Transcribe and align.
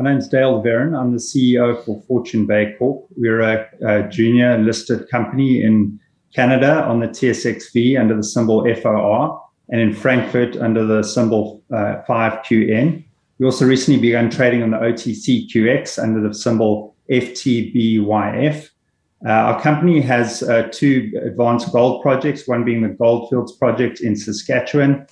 My 0.00 0.12
name's 0.12 0.28
Dale 0.28 0.62
Verran. 0.62 0.98
I'm 0.98 1.12
the 1.12 1.18
CEO 1.18 1.84
for 1.84 2.00
Fortune 2.08 2.46
Bay 2.46 2.74
Corp. 2.78 3.04
We're 3.18 3.42
a, 3.42 3.68
a, 3.86 4.08
junior 4.08 4.56
listed 4.56 5.06
company 5.10 5.62
in 5.62 6.00
Canada 6.34 6.84
on 6.84 7.00
the 7.00 7.08
TSXV 7.08 8.00
under 8.00 8.16
the 8.16 8.24
symbol 8.24 8.64
FOR 8.76 9.42
and 9.68 9.78
in 9.78 9.92
Frankfurt 9.92 10.56
under 10.56 10.86
the 10.86 11.02
symbol 11.02 11.62
uh, 11.70 12.00
5QN. 12.08 13.04
We 13.38 13.44
also 13.44 13.66
recently 13.66 14.00
began 14.00 14.30
trading 14.30 14.62
on 14.62 14.70
the 14.70 14.78
OTCQX 14.78 16.02
under 16.02 16.26
the 16.26 16.32
symbol 16.32 16.96
FTBYF. 17.10 18.70
Uh, 19.26 19.28
our 19.28 19.60
company 19.60 20.00
has 20.00 20.42
uh, 20.42 20.66
two 20.72 21.12
advanced 21.22 21.70
gold 21.72 22.00
projects, 22.00 22.48
one 22.48 22.64
being 22.64 22.80
the 22.80 22.88
Goldfields 22.88 23.52
project 23.52 24.00
in 24.00 24.16
Saskatchewan 24.16 25.06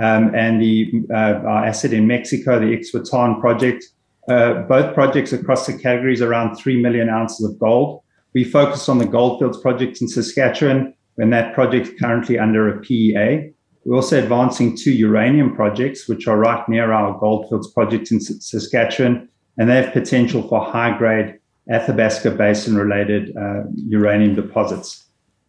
um, 0.00 0.32
and 0.32 0.62
the 0.62 0.92
uh, 1.10 1.42
our 1.44 1.66
asset 1.66 1.92
in 1.92 2.06
Mexico, 2.06 2.60
the 2.60 2.66
Ixhuatán 2.66 3.40
project. 3.40 3.84
Uh, 4.28 4.62
both 4.62 4.94
projects 4.94 5.32
across 5.32 5.66
the 5.66 5.72
categories 5.72 6.20
around 6.20 6.54
3 6.54 6.82
million 6.82 7.08
ounces 7.08 7.48
of 7.48 7.58
gold. 7.58 8.02
We 8.34 8.44
focus 8.44 8.86
on 8.88 8.98
the 8.98 9.06
Goldfields 9.06 9.60
project 9.60 10.02
in 10.02 10.08
Saskatchewan, 10.08 10.92
and 11.16 11.32
that 11.32 11.54
project 11.54 11.88
is 11.88 11.98
currently 11.98 12.38
under 12.38 12.68
a 12.68 12.78
PEA. 12.80 13.52
We're 13.84 13.96
also 13.96 14.22
advancing 14.22 14.76
two 14.76 14.92
uranium 14.92 15.56
projects, 15.56 16.08
which 16.08 16.28
are 16.28 16.36
right 16.36 16.68
near 16.68 16.92
our 16.92 17.18
Goldfields 17.18 17.72
project 17.72 18.12
in 18.12 18.20
Saskatchewan, 18.20 19.30
and 19.56 19.70
they 19.70 19.76
have 19.76 19.94
potential 19.94 20.46
for 20.46 20.62
high 20.62 20.96
grade 20.98 21.38
Athabasca 21.70 22.32
Basin 22.32 22.76
related 22.76 23.34
uh, 23.34 23.62
uranium 23.74 24.34
deposits. 24.34 25.07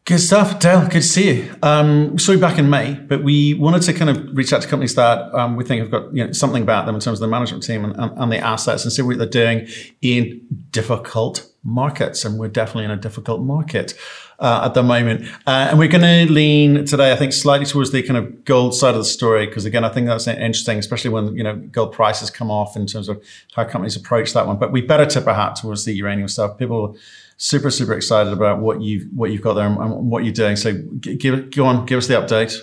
Good 0.09 0.22
stuff, 0.22 0.58
Dale. 0.58 0.81
Good 0.86 0.94
to 0.94 1.02
see 1.04 1.31
you. 1.31 1.55
Um, 1.62 2.17
saw 2.17 2.31
you 2.31 2.40
back 2.40 2.58
in 2.58 2.67
May, 2.67 2.95
but 2.95 3.23
we 3.23 3.54
wanted 3.54 3.84
to 3.84 3.94
kind 3.94 4.09
of 4.09 4.36
reach 4.36 4.52
out 4.52 4.63
to 4.63 4.67
companies 4.67 4.95
that 4.95 5.31
um, 5.36 5.55
we 5.55 5.63
think 5.63 5.81
have 5.81 5.91
got 5.91 6.12
you 6.12 6.26
know, 6.26 6.31
something 6.31 6.63
about 6.63 6.88
them 6.88 6.95
in 6.95 7.02
terms 7.02 7.20
of 7.20 7.22
the 7.22 7.27
management 7.27 7.62
team 7.62 7.86
and, 7.86 7.95
and, 7.95 8.17
and, 8.17 8.31
the 8.31 8.40
assets 8.40 8.84
and 8.84 8.91
see 8.91 9.03
what 9.03 9.20
they're 9.20 9.27
doing 9.27 9.67
in 10.02 10.41
difficult 10.72 11.48
markets. 11.64 12.26
And 12.26 12.40
we're 12.40 12.48
definitely 12.48 12.86
in 12.86 12.92
a 12.92 12.98
difficult 12.98 13.42
market 13.42 13.94
uh, 14.39 14.61
at 14.66 14.73
the 14.73 14.81
moment. 14.81 15.28
Uh, 15.45 15.67
and 15.70 15.78
we're 15.78 15.88
going 15.88 16.02
to 16.02 16.33
lean 16.33 16.86
today, 16.86 17.11
I 17.11 17.16
think, 17.16 17.31
slightly 17.31 17.67
towards 17.67 17.92
the 17.92 18.02
kind 18.02 18.17
of 18.17 18.45
gold 18.45 18.73
side 18.73 18.95
of 18.95 19.02
the 19.02 19.05
story, 19.05 19.45
because 19.45 19.66
again, 19.66 19.83
I 19.83 19.89
think 19.89 20.08
that's 20.08 20.26
interesting, 20.26 20.80
especially 20.80 21.11
when, 21.11 21.38
you 21.38 21.44
know, 21.44 21.55
gold 21.55 21.94
prices 21.94 22.31
come 22.31 22.50
off 22.50 22.76
in 22.76 22.88
terms 22.88 23.09
of 23.09 23.23
how 23.53 23.64
companies 23.64 23.95
approach 23.95 24.33
that 24.33 24.48
one. 24.48 24.58
But 24.58 24.72
we 24.72 24.81
better 24.81 25.05
tip 25.05 25.28
our 25.28 25.36
hat 25.36 25.58
towards 25.58 25.86
the 25.86 25.94
uranium 25.94 26.30
stuff. 26.30 26.58
People 26.58 26.98
super, 27.40 27.72
super 27.72 27.94
excited 27.94 28.32
about 28.32 28.59
what 28.59 28.82
you've, 28.82 29.08
what 29.16 29.32
you've 29.32 29.42
got 29.42 29.54
there 29.54 29.66
and, 29.66 30.12
what 30.12 30.23
you're 30.26 30.34
doing. 30.34 30.56
So 30.56 30.73
give, 30.73 31.50
go 31.50 31.66
on, 31.66 31.86
give 31.86 31.98
us 31.98 32.08
the 32.08 32.14
update. 32.14 32.56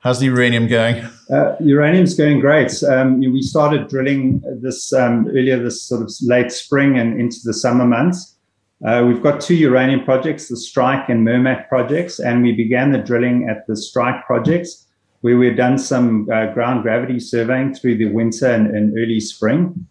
How's 0.00 0.20
the 0.20 0.26
uranium 0.26 0.68
going? 0.68 1.04
Uh, 1.30 1.56
uranium's 1.60 2.14
going 2.14 2.40
great. 2.40 2.82
Um, 2.84 3.20
we 3.20 3.40
started 3.40 3.88
drilling 3.88 4.42
this 4.60 4.92
um, 4.92 5.26
earlier 5.28 5.58
this 5.58 5.82
sort 5.82 6.02
of 6.02 6.12
late 6.22 6.52
spring 6.52 6.98
and 6.98 7.18
into 7.18 7.38
the 7.44 7.54
summer 7.54 7.86
months. 7.86 8.36
Uh, 8.84 9.04
we've 9.06 9.22
got 9.22 9.40
two 9.40 9.54
uranium 9.54 10.04
projects, 10.04 10.48
the 10.48 10.56
Strike 10.56 11.08
and 11.08 11.26
Murmac 11.26 11.68
projects, 11.68 12.18
and 12.18 12.42
we 12.42 12.52
began 12.52 12.92
the 12.92 12.98
drilling 12.98 13.48
at 13.48 13.66
the 13.66 13.76
Strike 13.76 14.26
projects, 14.26 14.86
where 15.22 15.38
we've 15.38 15.56
done 15.56 15.78
some 15.78 16.28
uh, 16.30 16.52
ground 16.52 16.82
gravity 16.82 17.18
surveying 17.18 17.74
through 17.74 17.96
the 17.96 18.06
winter 18.06 18.46
and, 18.46 18.76
and, 18.76 18.96
early 18.98 19.18
spring. 19.18 19.86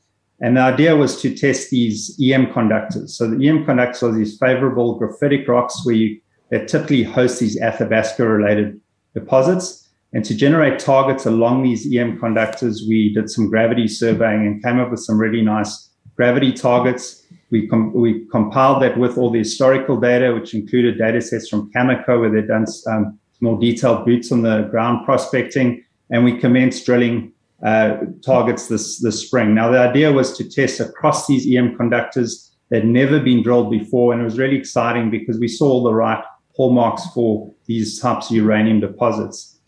And 0.46 0.58
the 0.58 0.62
idea 0.62 0.96
was 0.96 1.20
to 1.22 1.36
test 1.36 1.72
these 1.72 2.16
EM 2.22 2.54
conductors. 2.54 3.18
So 3.18 3.28
the 3.28 3.48
EM 3.48 3.66
conductors 3.66 4.04
are 4.04 4.12
these 4.12 4.38
favorable 4.38 5.00
graphitic 5.00 5.48
rocks 5.48 5.82
where 5.84 5.96
you, 5.96 6.22
that 6.52 6.68
typically 6.68 7.04
host 7.04 7.40
these 7.40 7.60
Athabasca-related 7.60 8.80
deposits. 9.16 9.90
And 10.14 10.24
to 10.24 10.36
generate 10.36 10.78
targets 10.78 11.26
along 11.26 11.64
these 11.64 11.92
EM 11.92 12.20
conductors, 12.20 12.86
we 12.88 13.14
did 13.14 13.30
some 13.30 13.50
gravity 13.50 13.88
surveying 13.88 14.46
and 14.46 14.64
came 14.64 14.80
up 14.80 14.92
with 14.92 15.00
some 15.00 15.18
really 15.18 15.42
nice 15.42 15.90
gravity 16.16 16.54
targets 16.54 17.26
we, 17.52 17.68
com- 17.68 17.94
we 17.94 18.26
compiled 18.32 18.82
that 18.82 18.98
with 18.98 19.18
all 19.18 19.32
the 19.32 19.40
historical 19.40 19.98
data, 19.98 20.34
which 20.34 20.54
included 20.54 20.98
data 20.98 21.22
sets 21.22 21.48
from 21.48 21.72
Cameco, 21.72 22.20
where 22.20 22.30
they've 22.30 22.48
done 22.48 22.66
um, 22.88 23.20
more 23.42 23.60
detailed 23.60 24.06
boots 24.06 24.32
on 24.32 24.42
the 24.42 24.64
ground 24.72 25.06
prospecting, 25.06 25.84
and 26.10 26.24
we 26.24 26.38
commenced 26.38 26.86
drilling 26.86 27.32
uh, 27.66 27.98
targets 28.24 28.68
this, 28.68 29.00
this 29.00 29.26
spring. 29.26 29.56
Now, 29.56 29.72
the 29.72 29.80
idea 29.80 30.12
was 30.12 30.38
to 30.38 30.48
test 30.48 30.80
across 30.80 31.28
these 31.28 31.46
EM 31.54 31.76
conductors 31.76 32.56
that 32.70 32.82
had 32.82 32.88
never 32.88 33.20
been 33.20 33.44
drilled 33.44 33.72
before, 33.72 34.14
and 34.14 34.22
it 34.22 34.26
was 34.26 34.38
really 34.38 34.58
exciting 34.58 35.10
because 35.10 35.40
we 35.40 35.48
saw 35.48 35.84
the 35.84 35.94
right 35.94 36.24
hallmarks 36.56 37.06
for 37.14 37.52
these 37.66 38.00
types 38.00 38.30
of 38.30 38.36
uranium 38.36 38.80
deposits. 38.80 39.60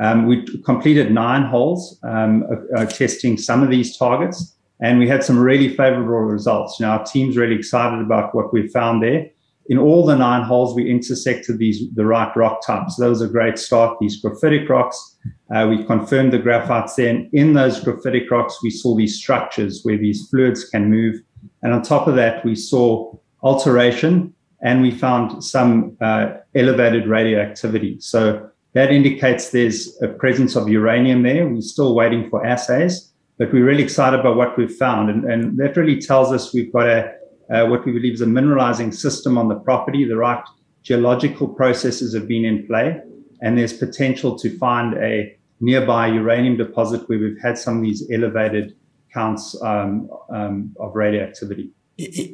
Um, 0.00 0.26
we 0.26 0.44
completed 0.64 1.12
nine 1.12 1.42
holes 1.42 1.98
um, 2.02 2.44
uh, 2.76 2.86
testing 2.86 3.36
some 3.38 3.62
of 3.62 3.70
these 3.70 3.96
targets. 3.96 4.56
And 4.80 4.98
we 4.98 5.08
had 5.08 5.24
some 5.24 5.38
really 5.38 5.70
favorable 5.70 6.20
results. 6.20 6.80
Know, 6.80 6.88
our 6.88 7.04
team's 7.04 7.36
really 7.36 7.54
excited 7.54 8.00
about 8.00 8.34
what 8.34 8.52
we 8.52 8.68
found 8.68 9.02
there. 9.02 9.30
In 9.68 9.78
all 9.78 10.06
the 10.06 10.16
nine 10.16 10.42
holes, 10.42 10.74
we 10.74 10.90
intersected 10.90 11.58
these 11.58 11.82
the 11.94 12.06
right 12.06 12.34
rock 12.36 12.64
types. 12.64 12.96
Those 12.96 13.20
are 13.22 13.28
great 13.28 13.58
start. 13.58 13.98
These 14.00 14.22
graphitic 14.22 14.68
rocks, 14.68 15.16
uh, 15.54 15.66
we 15.68 15.84
confirmed 15.84 16.32
the 16.32 16.38
graphites 16.38 16.96
Then 16.96 17.28
in 17.32 17.54
those 17.54 17.82
graphitic 17.82 18.30
rocks, 18.30 18.62
we 18.62 18.70
saw 18.70 18.96
these 18.96 19.16
structures 19.16 19.80
where 19.82 19.98
these 19.98 20.28
fluids 20.28 20.68
can 20.68 20.90
move. 20.90 21.16
And 21.62 21.72
on 21.72 21.82
top 21.82 22.06
of 22.06 22.16
that, 22.16 22.44
we 22.44 22.54
saw 22.54 23.12
alteration 23.42 24.32
and 24.62 24.82
we 24.82 24.90
found 24.90 25.42
some 25.42 25.96
uh, 26.00 26.34
elevated 26.54 27.06
radioactivity. 27.06 27.98
So 28.00 28.48
that 28.74 28.90
indicates 28.90 29.50
there's 29.50 30.00
a 30.02 30.08
presence 30.08 30.56
of 30.56 30.68
uranium 30.68 31.22
there. 31.22 31.48
We're 31.48 31.60
still 31.60 31.94
waiting 31.94 32.30
for 32.30 32.46
assays 32.46 33.12
but 33.38 33.52
we're 33.52 33.64
really 33.64 33.82
excited 33.82 34.20
about 34.20 34.36
what 34.36 34.56
we've 34.56 34.74
found. 34.74 35.10
And, 35.10 35.24
and 35.24 35.58
that 35.58 35.76
really 35.76 36.00
tells 36.00 36.32
us 36.32 36.54
we've 36.54 36.72
got 36.72 36.86
a, 36.88 37.12
uh, 37.50 37.66
what 37.66 37.84
we 37.84 37.92
believe 37.92 38.14
is 38.14 38.20
a 38.20 38.26
mineralizing 38.26 38.94
system 38.94 39.38
on 39.38 39.48
the 39.48 39.54
property. 39.54 40.04
The 40.04 40.16
right 40.16 40.42
geological 40.82 41.48
processes 41.48 42.14
have 42.14 42.28
been 42.28 42.44
in 42.44 42.66
play, 42.66 43.00
and 43.42 43.58
there's 43.58 43.72
potential 43.72 44.38
to 44.38 44.56
find 44.58 44.94
a 44.98 45.36
nearby 45.60 46.06
uranium 46.08 46.56
deposit 46.56 47.08
where 47.08 47.18
we've 47.18 47.40
had 47.42 47.58
some 47.58 47.78
of 47.78 47.82
these 47.82 48.08
elevated 48.12 48.76
counts 49.12 49.60
um, 49.62 50.08
um, 50.30 50.74
of 50.78 50.94
radioactivity. 50.94 51.70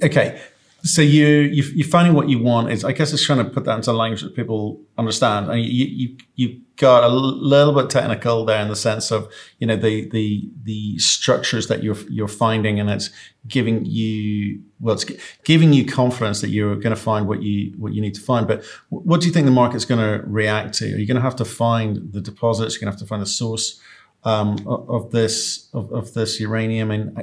Okay, 0.03 0.41
so 0.85 1.01
you, 1.01 1.27
you 1.27 1.85
are 1.85 1.89
finding 1.89 2.13
what 2.13 2.29
you 2.29 2.41
want 2.41 2.73
is 2.73 2.85
I 2.85 2.93
guess 2.93 3.13
it's 3.13 3.25
trying 3.25 3.39
to 3.39 3.51
put 3.51 3.65
that 3.67 3.77
into 3.77 3.93
language 3.93 4.23
that 4.23 4.35
people 4.35 4.81
understand. 4.99 5.49
And 5.49 5.61
you 5.61 5.87
you 5.87 6.17
you 6.35 6.61
got 6.77 7.05
a 7.05 7.09
little 7.09 7.73
bit 7.73 7.89
technical 7.89 8.45
there 8.45 8.61
in 8.61 8.69
the 8.69 8.75
sense 8.75 9.13
of 9.13 9.33
you 9.61 9.67
know 9.69 9.77
the 9.77 10.09
the 10.11 10.51
the 10.65 10.99
structures 10.99 11.69
that 11.69 11.85
you're 11.85 11.97
you're 12.11 12.27
finding, 12.27 12.81
and 12.81 12.91
it's 12.91 13.11
giving 13.47 13.85
you 13.85 14.61
well, 14.81 14.97
it's 14.97 15.07
giving 15.45 15.73
you 15.73 15.87
confidence 15.87 16.41
that 16.41 16.51
you're 16.51 16.75
going 16.75 16.95
to 16.95 17.01
find 17.01 17.29
what 17.29 17.43
you 17.43 17.75
what 17.79 17.93
you 17.93 18.01
need 18.01 18.15
to 18.15 18.21
find. 18.21 18.49
But 18.49 18.65
what 18.89 19.21
do 19.21 19.29
you 19.29 19.33
think 19.33 19.47
the 19.47 19.53
market's 19.53 19.85
going 19.85 20.01
to 20.01 20.27
react 20.27 20.75
to? 20.79 20.87
Are 20.87 20.99
you 20.99 21.07
going 21.07 21.15
to 21.15 21.23
have 21.23 21.37
to 21.37 21.45
find 21.45 22.13
the 22.13 22.21
deposits? 22.21 22.75
You're 22.75 22.81
going 22.81 22.93
to 22.93 22.99
have 22.99 23.01
to 23.01 23.07
find 23.07 23.23
the 23.23 23.27
source 23.27 23.81
um, 24.25 24.57
of 24.67 25.13
this 25.13 25.69
of, 25.73 25.93
of 25.93 26.13
this 26.15 26.41
uranium, 26.41 26.91
and 26.91 27.17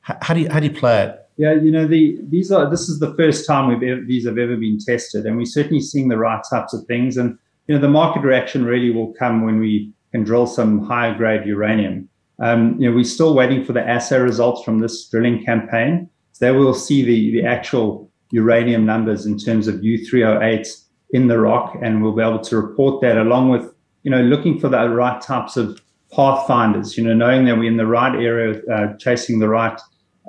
how 0.00 0.32
do 0.32 0.40
you 0.40 0.48
how 0.48 0.60
do 0.60 0.66
you 0.66 0.74
play 0.74 1.06
it? 1.06 1.19
Yeah, 1.40 1.54
you 1.54 1.70
know, 1.70 1.86
the 1.86 2.18
these 2.28 2.52
are 2.52 2.68
this 2.68 2.90
is 2.90 2.98
the 2.98 3.14
first 3.14 3.46
time 3.46 3.66
we've 3.66 3.90
ever, 3.90 4.04
these 4.04 4.26
have 4.26 4.36
ever 4.36 4.58
been 4.58 4.76
tested, 4.78 5.24
and 5.24 5.38
we're 5.38 5.46
certainly 5.46 5.80
seeing 5.80 6.08
the 6.08 6.18
right 6.18 6.42
types 6.50 6.74
of 6.74 6.84
things. 6.84 7.16
And 7.16 7.38
you 7.66 7.74
know, 7.74 7.80
the 7.80 7.88
market 7.88 8.20
reaction 8.20 8.66
really 8.66 8.90
will 8.90 9.14
come 9.14 9.42
when 9.46 9.58
we 9.58 9.90
can 10.12 10.22
drill 10.22 10.46
some 10.46 10.84
higher 10.84 11.14
grade 11.14 11.46
uranium. 11.46 12.10
Um, 12.40 12.78
you 12.78 12.90
know, 12.90 12.94
we're 12.94 13.04
still 13.04 13.34
waiting 13.34 13.64
for 13.64 13.72
the 13.72 13.80
assay 13.80 14.18
results 14.18 14.62
from 14.62 14.80
this 14.80 15.08
drilling 15.08 15.42
campaign. 15.42 16.10
So 16.32 16.52
we'll 16.58 16.74
see 16.74 17.02
the 17.02 17.32
the 17.32 17.46
actual 17.46 18.10
uranium 18.32 18.84
numbers 18.84 19.24
in 19.24 19.38
terms 19.38 19.66
of 19.66 19.76
U3O8 19.76 20.68
in 21.12 21.28
the 21.28 21.38
rock, 21.38 21.74
and 21.80 22.02
we'll 22.02 22.14
be 22.14 22.22
able 22.22 22.40
to 22.40 22.56
report 22.58 23.00
that 23.00 23.16
along 23.16 23.48
with 23.48 23.72
you 24.02 24.10
know 24.10 24.20
looking 24.20 24.60
for 24.60 24.68
the 24.68 24.90
right 24.90 25.22
types 25.22 25.56
of 25.56 25.80
pathfinders. 26.12 26.98
You 26.98 27.04
know, 27.04 27.14
knowing 27.14 27.46
that 27.46 27.56
we're 27.56 27.70
in 27.70 27.78
the 27.78 27.86
right 27.86 28.14
area, 28.14 28.60
uh, 28.70 28.98
chasing 28.98 29.38
the 29.38 29.48
right 29.48 29.80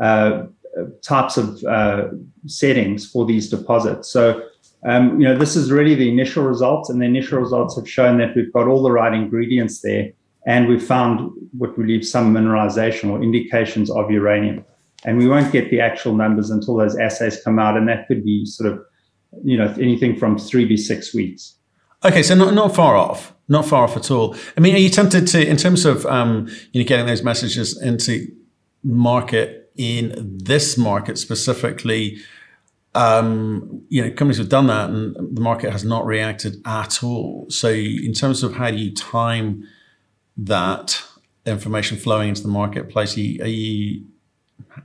uh, 0.01 0.43
types 1.03 1.37
of 1.37 1.63
uh, 1.63 2.07
settings 2.45 3.09
for 3.09 3.25
these 3.25 3.49
deposits. 3.49 4.11
So, 4.11 4.41
um, 4.87 5.19
you 5.19 5.27
know, 5.27 5.37
this 5.37 5.55
is 5.55 5.71
really 5.71 5.95
the 5.95 6.09
initial 6.09 6.43
results, 6.43 6.89
and 6.89 7.01
the 7.01 7.05
initial 7.05 7.39
results 7.39 7.75
have 7.75 7.89
shown 7.89 8.17
that 8.19 8.35
we've 8.35 8.51
got 8.51 8.67
all 8.67 8.81
the 8.81 8.91
right 8.91 9.13
ingredients 9.13 9.81
there, 9.81 10.09
and 10.45 10.67
we've 10.67 10.83
found 10.83 11.31
what 11.57 11.77
we 11.77 11.83
believe 11.83 12.05
some 12.05 12.33
mineralization 12.33 13.09
or 13.11 13.21
indications 13.21 13.91
of 13.91 14.09
uranium. 14.09 14.65
And 15.03 15.17
we 15.17 15.27
won't 15.27 15.51
get 15.51 15.69
the 15.69 15.81
actual 15.81 16.13
numbers 16.15 16.49
until 16.49 16.77
those 16.77 16.97
assays 16.97 17.41
come 17.43 17.59
out, 17.59 17.77
and 17.77 17.87
that 17.87 18.07
could 18.07 18.23
be 18.23 18.45
sort 18.45 18.71
of, 18.71 18.79
you 19.43 19.57
know, 19.57 19.73
anything 19.79 20.15
from 20.15 20.37
three 20.37 20.67
to 20.67 20.77
six 20.77 21.13
weeks. 21.13 21.57
Okay, 22.03 22.23
so 22.23 22.33
not 22.33 22.53
not 22.53 22.75
far 22.75 22.95
off, 22.95 23.33
not 23.47 23.65
far 23.65 23.83
off 23.83 23.95
at 23.95 24.09
all. 24.09 24.35
I 24.57 24.59
mean, 24.59 24.73
are 24.73 24.79
you 24.79 24.89
tempted 24.89 25.27
to, 25.27 25.47
in 25.47 25.57
terms 25.57 25.85
of 25.85 26.05
um, 26.07 26.47
you 26.71 26.81
know, 26.81 26.87
getting 26.87 27.05
those 27.05 27.23
messages 27.23 27.79
into 27.79 28.27
market 28.83 29.60
in 29.77 30.13
this 30.17 30.77
market 30.77 31.17
specifically, 31.17 32.17
um, 32.93 33.83
you 33.89 34.01
know, 34.01 34.09
companies 34.09 34.37
have 34.37 34.49
done 34.49 34.67
that 34.67 34.89
and 34.89 35.15
the 35.35 35.41
market 35.41 35.71
has 35.71 35.83
not 35.83 36.05
reacted 36.05 36.61
at 36.65 37.03
all. 37.03 37.45
So, 37.49 37.69
in 37.69 38.13
terms 38.13 38.43
of 38.43 38.55
how 38.55 38.69
do 38.69 38.77
you 38.77 38.93
time 38.93 39.67
that 40.37 41.01
information 41.45 41.97
flowing 41.97 42.29
into 42.29 42.41
the 42.41 42.49
marketplace, 42.49 43.15
are 43.15 43.21
you, 43.21 43.43
are 43.43 43.47
you 43.47 44.05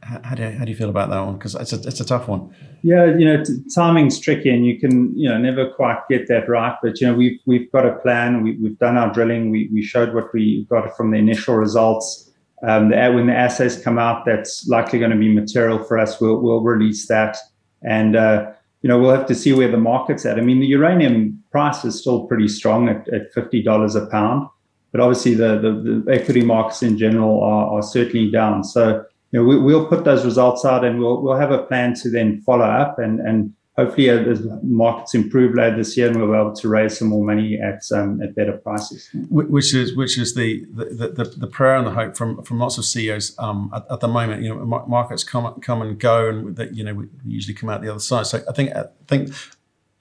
how 0.02 0.34
do 0.34 0.42
you, 0.42 0.50
how 0.50 0.64
do 0.64 0.70
you 0.70 0.76
feel 0.76 0.88
about 0.88 1.10
that 1.10 1.20
one? 1.20 1.34
Because 1.34 1.54
it's 1.54 1.72
a 1.72 1.76
it's 1.86 2.00
a 2.00 2.04
tough 2.04 2.28
one. 2.28 2.54
Yeah, 2.82 3.06
you 3.06 3.24
know, 3.24 3.42
t- 3.42 3.62
timing's 3.74 4.18
tricky, 4.18 4.50
and 4.50 4.66
you 4.66 4.78
can 4.78 5.16
you 5.16 5.28
know 5.28 5.38
never 5.38 5.70
quite 5.70 5.98
get 6.08 6.28
that 6.28 6.48
right. 6.48 6.76
But 6.82 7.00
you 7.00 7.06
know, 7.06 7.14
we've 7.14 7.38
we've 7.46 7.70
got 7.72 7.86
a 7.86 7.96
plan. 7.96 8.42
We, 8.42 8.56
we've 8.56 8.78
done 8.78 8.96
our 8.96 9.12
drilling. 9.12 9.50
We 9.50 9.68
we 9.72 9.82
showed 9.82 10.14
what 10.14 10.32
we 10.32 10.64
got 10.68 10.96
from 10.96 11.10
the 11.10 11.18
initial 11.18 11.56
results. 11.56 12.30
Um, 12.62 12.90
the, 12.90 12.96
when 13.12 13.26
the 13.26 13.34
assays 13.34 13.78
come 13.78 13.98
out, 13.98 14.24
that's 14.24 14.66
likely 14.68 14.98
going 14.98 15.10
to 15.10 15.16
be 15.16 15.32
material 15.32 15.82
for 15.82 15.98
us. 15.98 16.20
We'll 16.20 16.40
we'll 16.40 16.60
release 16.60 17.06
that, 17.08 17.36
and 17.82 18.16
uh, 18.16 18.50
you 18.82 18.88
know 18.88 18.98
we'll 18.98 19.14
have 19.14 19.26
to 19.26 19.34
see 19.34 19.52
where 19.52 19.70
the 19.70 19.76
market's 19.76 20.24
at. 20.24 20.38
I 20.38 20.42
mean, 20.42 20.60
the 20.60 20.66
uranium 20.66 21.42
price 21.50 21.84
is 21.84 22.00
still 22.00 22.26
pretty 22.26 22.48
strong 22.48 22.88
at, 22.88 23.08
at 23.08 23.32
fifty 23.32 23.62
dollars 23.62 23.94
a 23.94 24.06
pound, 24.06 24.48
but 24.92 25.00
obviously 25.00 25.34
the, 25.34 25.58
the, 25.58 26.02
the 26.04 26.12
equity 26.12 26.42
markets 26.42 26.82
in 26.82 26.96
general 26.96 27.42
are, 27.42 27.78
are 27.78 27.82
certainly 27.82 28.30
down. 28.30 28.64
So 28.64 29.04
you 29.32 29.40
know, 29.40 29.44
we, 29.44 29.58
will 29.58 29.86
put 29.86 30.04
those 30.04 30.24
results 30.24 30.64
out 30.64 30.84
and 30.84 31.00
we'll, 31.00 31.20
we'll 31.20 31.36
have 31.36 31.50
a 31.50 31.64
plan 31.64 31.94
to 31.94 32.10
then 32.10 32.40
follow 32.42 32.64
up 32.64 32.98
and, 32.98 33.20
and 33.20 33.52
hopefully 33.76 34.08
as 34.08 34.40
markets 34.62 35.14
improve 35.14 35.54
later 35.54 35.76
this 35.76 35.96
year 35.96 36.08
and 36.08 36.16
we'll 36.16 36.30
be 36.30 36.34
able 36.34 36.54
to 36.54 36.68
raise 36.68 36.98
some 36.98 37.08
more 37.08 37.24
money 37.24 37.60
at 37.60 37.82
um, 37.92 38.20
at 38.22 38.34
better 38.34 38.52
prices. 38.52 39.10
Which 39.28 39.74
is 39.74 39.94
which 39.94 40.16
is 40.18 40.34
the 40.34 40.64
the, 40.72 41.08
the, 41.08 41.24
the 41.24 41.46
prayer 41.46 41.76
and 41.76 41.86
the 41.86 41.90
hope 41.90 42.16
from 42.16 42.42
from 42.42 42.58
lots 42.58 42.78
of 42.78 42.84
CEOs 42.84 43.34
um, 43.38 43.70
at, 43.74 43.84
at, 43.90 44.00
the 44.00 44.08
moment. 44.08 44.42
You 44.42 44.54
know, 44.54 44.64
markets 44.64 45.24
come 45.24 45.60
come 45.60 45.82
and 45.82 45.98
go, 45.98 46.28
and 46.28 46.76
you 46.76 46.84
know 46.84 46.94
we 46.94 47.08
usually 47.26 47.54
come 47.54 47.68
out 47.68 47.82
the 47.82 47.90
other 47.90 48.00
side. 48.00 48.26
So 48.26 48.42
I 48.48 48.52
think 48.52 48.74
I 48.74 48.84
think 49.06 49.34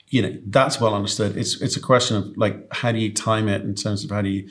you 0.09 0.21
know 0.21 0.37
that's 0.47 0.79
well 0.79 0.95
understood. 0.95 1.35
It's 1.37 1.61
it's 1.61 1.75
a 1.75 1.81
question 1.81 2.17
of 2.17 2.37
like 2.37 2.73
how 2.73 2.91
do 2.91 2.99
you 2.99 3.13
time 3.13 3.49
it 3.49 3.61
in 3.61 3.75
terms 3.75 4.03
of 4.05 4.11
how 4.11 4.21
do 4.21 4.29
you 4.29 4.49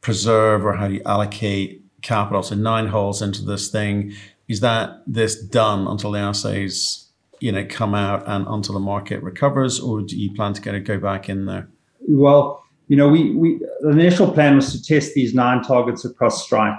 preserve 0.00 0.64
or 0.64 0.74
how 0.74 0.88
do 0.88 0.94
you 0.94 1.02
allocate 1.06 1.82
capital, 2.02 2.42
so 2.42 2.54
nine 2.54 2.88
holes 2.88 3.22
into 3.22 3.42
this 3.42 3.68
thing. 3.68 4.12
Is 4.48 4.60
that 4.60 5.02
this 5.06 5.38
done 5.38 5.86
until 5.86 6.12
the 6.12 6.20
assays, 6.20 7.07
you 7.40 7.52
know, 7.52 7.64
come 7.68 7.94
out 7.94 8.24
and 8.26 8.46
until 8.48 8.74
the 8.74 8.80
market 8.80 9.22
recovers, 9.22 9.80
or 9.80 10.02
do 10.02 10.16
you 10.16 10.32
plan 10.34 10.52
to 10.54 10.60
get 10.60 10.74
it 10.74 10.80
go 10.80 10.98
back 10.98 11.28
in 11.28 11.46
there? 11.46 11.68
Well, 12.08 12.62
you 12.88 12.96
know, 12.96 13.08
we, 13.08 13.32
we 13.32 13.60
the 13.80 13.90
initial 13.90 14.32
plan 14.32 14.56
was 14.56 14.72
to 14.72 14.82
test 14.82 15.14
these 15.14 15.34
nine 15.34 15.62
targets 15.62 16.04
across 16.04 16.44
Strike 16.44 16.76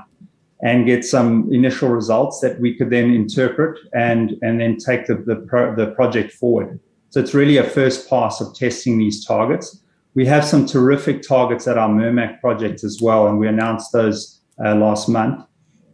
and 0.61 0.85
get 0.85 1.05
some 1.05 1.47
initial 1.53 1.89
results 1.89 2.41
that 2.41 2.59
we 2.59 2.75
could 2.75 2.89
then 2.89 3.13
interpret 3.13 3.79
and 3.93 4.37
and 4.41 4.59
then 4.59 4.77
take 4.77 5.05
the 5.05 5.15
the, 5.15 5.35
pro, 5.47 5.75
the 5.75 5.87
project 5.91 6.31
forward. 6.33 6.79
So 7.11 7.19
it's 7.19 7.33
really 7.33 7.57
a 7.57 7.63
first 7.63 8.09
pass 8.09 8.41
of 8.41 8.53
testing 8.55 8.97
these 8.97 9.25
targets. 9.25 9.81
We 10.15 10.25
have 10.25 10.43
some 10.43 10.65
terrific 10.65 11.21
targets 11.21 11.67
at 11.67 11.77
our 11.77 11.89
Murmac 11.89 12.41
project 12.41 12.83
as 12.83 12.99
well, 13.01 13.27
and 13.27 13.39
we 13.39 13.47
announced 13.47 13.91
those 13.93 14.41
uh, 14.63 14.75
last 14.75 15.07
month. 15.07 15.45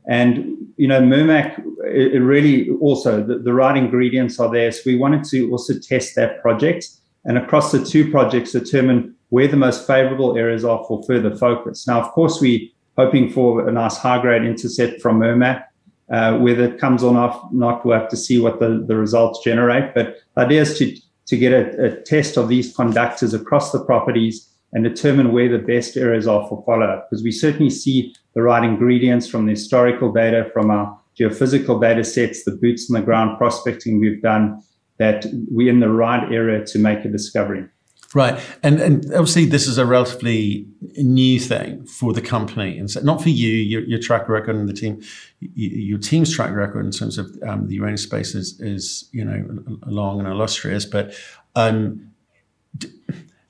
And, 0.07 0.57
you 0.77 0.87
know, 0.87 1.01
Murmac, 1.01 1.61
it, 1.85 2.19
really 2.19 2.69
also, 2.81 3.23
the, 3.23 3.39
the, 3.39 3.53
right 3.53 3.75
ingredients 3.75 4.39
are 4.39 4.51
there. 4.51 4.71
So 4.71 4.81
we 4.85 4.95
wanted 4.95 5.23
to 5.25 5.49
also 5.51 5.73
test 5.79 6.15
that 6.15 6.41
project 6.41 6.87
and 7.25 7.37
across 7.37 7.71
the 7.71 7.83
two 7.83 8.11
projects 8.11 8.51
determine 8.51 9.15
where 9.29 9.47
the 9.47 9.57
most 9.57 9.87
favorable 9.87 10.37
areas 10.37 10.63
are 10.63 10.83
for 10.87 11.03
further 11.03 11.35
focus. 11.35 11.87
Now, 11.87 11.99
of 12.01 12.11
course, 12.11 12.39
we're 12.39 12.69
hoping 12.97 13.29
for 13.29 13.67
a 13.67 13.71
nice 13.71 13.97
high 13.97 14.21
grade 14.21 14.43
intercept 14.43 15.01
from 15.01 15.19
Murmac. 15.19 15.63
Uh, 16.11 16.37
whether 16.37 16.65
it 16.65 16.79
comes 16.79 17.03
or 17.03 17.11
not, 17.11 17.51
not, 17.51 17.83
we'll 17.83 17.99
have 17.99 18.09
to 18.09 18.17
see 18.17 18.39
what 18.39 18.59
the, 18.59 18.85
the 18.87 18.95
results 18.95 19.43
generate. 19.43 19.95
But 19.95 20.17
the 20.35 20.41
idea 20.41 20.61
is 20.61 20.77
to, 20.77 20.95
to 21.25 21.37
get 21.37 21.51
a, 21.51 21.85
a 21.85 22.01
test 22.01 22.37
of 22.37 22.47
these 22.47 22.75
conductors 22.75 23.33
across 23.33 23.71
the 23.71 23.83
properties 23.83 24.47
and 24.73 24.83
determine 24.83 25.31
where 25.31 25.49
the 25.49 25.59
best 25.59 25.95
areas 25.97 26.27
are 26.27 26.47
for 26.47 26.63
follow-up. 26.65 27.07
Because 27.09 27.23
we 27.23 27.31
certainly 27.31 27.69
see 27.69 28.13
the 28.33 28.41
right 28.41 28.63
ingredients 28.63 29.27
from 29.27 29.45
the 29.45 29.51
historical 29.51 30.11
data, 30.11 30.49
from 30.53 30.69
our 30.69 30.99
geophysical 31.17 31.79
data 31.79 32.03
sets, 32.03 32.43
the 32.43 32.51
boots 32.51 32.89
on 32.91 32.99
the 32.99 33.05
ground 33.05 33.37
prospecting 33.37 33.99
we've 33.99 34.21
done, 34.21 34.61
that 34.97 35.25
we're 35.49 35.69
in 35.69 35.79
the 35.79 35.89
right 35.89 36.31
area 36.31 36.65
to 36.65 36.79
make 36.79 37.05
a 37.05 37.09
discovery. 37.09 37.65
Right, 38.13 38.39
and 38.63 38.79
and 38.79 39.05
obviously 39.07 39.45
this 39.45 39.67
is 39.67 39.77
a 39.77 39.85
relatively 39.85 40.67
new 40.95 41.37
thing 41.37 41.85
for 41.85 42.13
the 42.13 42.21
company, 42.21 42.77
and 42.77 42.89
so 42.89 43.01
not 43.01 43.21
for 43.21 43.27
you, 43.27 43.49
your, 43.49 43.81
your 43.81 43.99
track 43.99 44.29
record 44.29 44.55
and 44.55 44.69
the 44.69 44.73
team, 44.73 45.01
your 45.41 45.99
team's 45.99 46.33
track 46.33 46.55
record 46.55 46.85
in 46.85 46.91
terms 46.91 47.17
of 47.17 47.29
um, 47.45 47.67
the 47.67 47.75
uranium 47.75 47.97
space 47.97 48.33
is 48.33 48.57
is 48.61 49.09
you 49.11 49.25
know 49.25 49.43
long 49.85 50.19
and 50.19 50.29
illustrious, 50.29 50.85
but 50.85 51.13
um, 51.55 52.09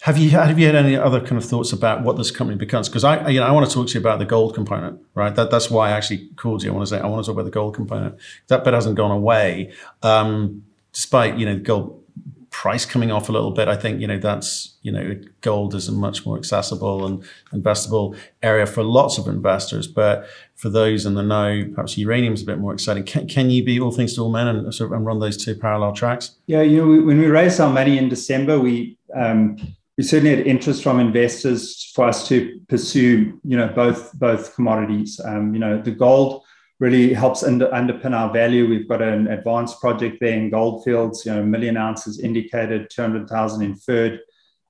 have 0.05 0.19
you 0.19 0.29
have 0.29 0.59
you 0.59 0.67
had 0.67 0.75
any 0.75 0.95
other 0.95 1.19
kind 1.19 1.35
of 1.35 1.43
thoughts 1.43 1.73
about 1.73 2.03
what 2.03 2.15
this 2.15 2.29
company 2.29 2.55
becomes? 2.55 2.87
Because 2.87 3.03
I 3.03 3.27
you 3.27 3.39
know 3.39 3.47
I 3.47 3.51
want 3.51 3.67
to 3.67 3.73
talk 3.73 3.87
to 3.87 3.93
you 3.95 3.99
about 3.99 4.19
the 4.19 4.25
gold 4.25 4.53
component, 4.53 5.01
right? 5.15 5.33
That 5.33 5.49
that's 5.49 5.71
why 5.71 5.89
I 5.89 5.93
actually 5.93 6.27
called 6.35 6.61
you. 6.61 6.69
I 6.69 6.75
want 6.75 6.87
to 6.87 6.95
say 6.95 7.01
I 7.01 7.07
want 7.07 7.25
to 7.25 7.27
talk 7.27 7.33
about 7.33 7.45
the 7.45 7.51
gold 7.51 7.73
component. 7.73 8.15
That 8.45 8.63
bit 8.63 8.75
hasn't 8.75 8.97
gone 8.97 9.09
away, 9.09 9.73
um, 10.03 10.63
despite 10.93 11.39
you 11.39 11.47
know 11.47 11.57
gold 11.57 12.03
price 12.51 12.85
coming 12.85 13.11
off 13.11 13.29
a 13.29 13.31
little 13.31 13.49
bit. 13.49 13.67
I 13.67 13.75
think 13.75 13.99
you 13.99 14.05
know 14.05 14.19
that's 14.19 14.75
you 14.83 14.91
know 14.91 15.19
gold 15.41 15.73
is 15.73 15.87
a 15.87 15.91
much 15.91 16.23
more 16.23 16.37
accessible 16.37 17.07
and 17.07 17.23
investable 17.51 18.15
area 18.43 18.67
for 18.67 18.83
lots 18.83 19.17
of 19.17 19.27
investors. 19.27 19.87
But 19.87 20.27
for 20.53 20.69
those 20.69 21.07
in 21.07 21.15
the 21.15 21.23
know, 21.23 21.67
perhaps 21.73 21.97
uranium 21.97 22.35
is 22.35 22.43
a 22.43 22.45
bit 22.45 22.59
more 22.59 22.73
exciting. 22.73 23.05
Can, 23.05 23.27
can 23.27 23.49
you 23.49 23.65
be 23.65 23.79
all 23.79 23.91
things 23.91 24.13
to 24.13 24.21
all 24.21 24.31
men 24.31 24.47
and 24.47 24.71
sort 24.71 24.91
of 24.91 24.97
and 24.97 25.03
run 25.03 25.17
those 25.17 25.43
two 25.43 25.55
parallel 25.55 25.93
tracks? 25.93 26.35
Yeah, 26.45 26.61
you 26.61 26.77
know 26.77 27.03
when 27.03 27.17
we 27.17 27.25
raised 27.25 27.59
our 27.59 27.73
money 27.73 27.97
in 27.97 28.07
December, 28.07 28.59
we 28.59 28.99
um, 29.15 29.57
we 29.97 30.03
certainly 30.03 30.35
had 30.35 30.45
interest 30.45 30.83
from 30.83 30.99
investors 30.99 31.91
for 31.95 32.07
us 32.07 32.27
to 32.27 32.59
pursue, 32.67 33.39
you 33.43 33.57
know, 33.57 33.67
both 33.69 34.11
both 34.13 34.53
commodities. 34.55 35.21
Um, 35.23 35.53
you 35.53 35.59
know, 35.59 35.81
the 35.81 35.91
gold 35.91 36.43
really 36.79 37.13
helps 37.13 37.43
under, 37.43 37.67
underpin 37.69 38.13
our 38.13 38.31
value. 38.33 38.67
We've 38.67 38.89
got 38.89 39.01
an 39.01 39.27
advanced 39.27 39.79
project 39.79 40.17
there 40.19 40.37
in 40.37 40.49
Goldfields, 40.49 41.25
you 41.25 41.33
know, 41.33 41.41
a 41.41 41.45
million 41.45 41.77
ounces 41.77 42.19
indicated, 42.19 42.89
200,000 42.89 43.61
inferred. 43.61 44.19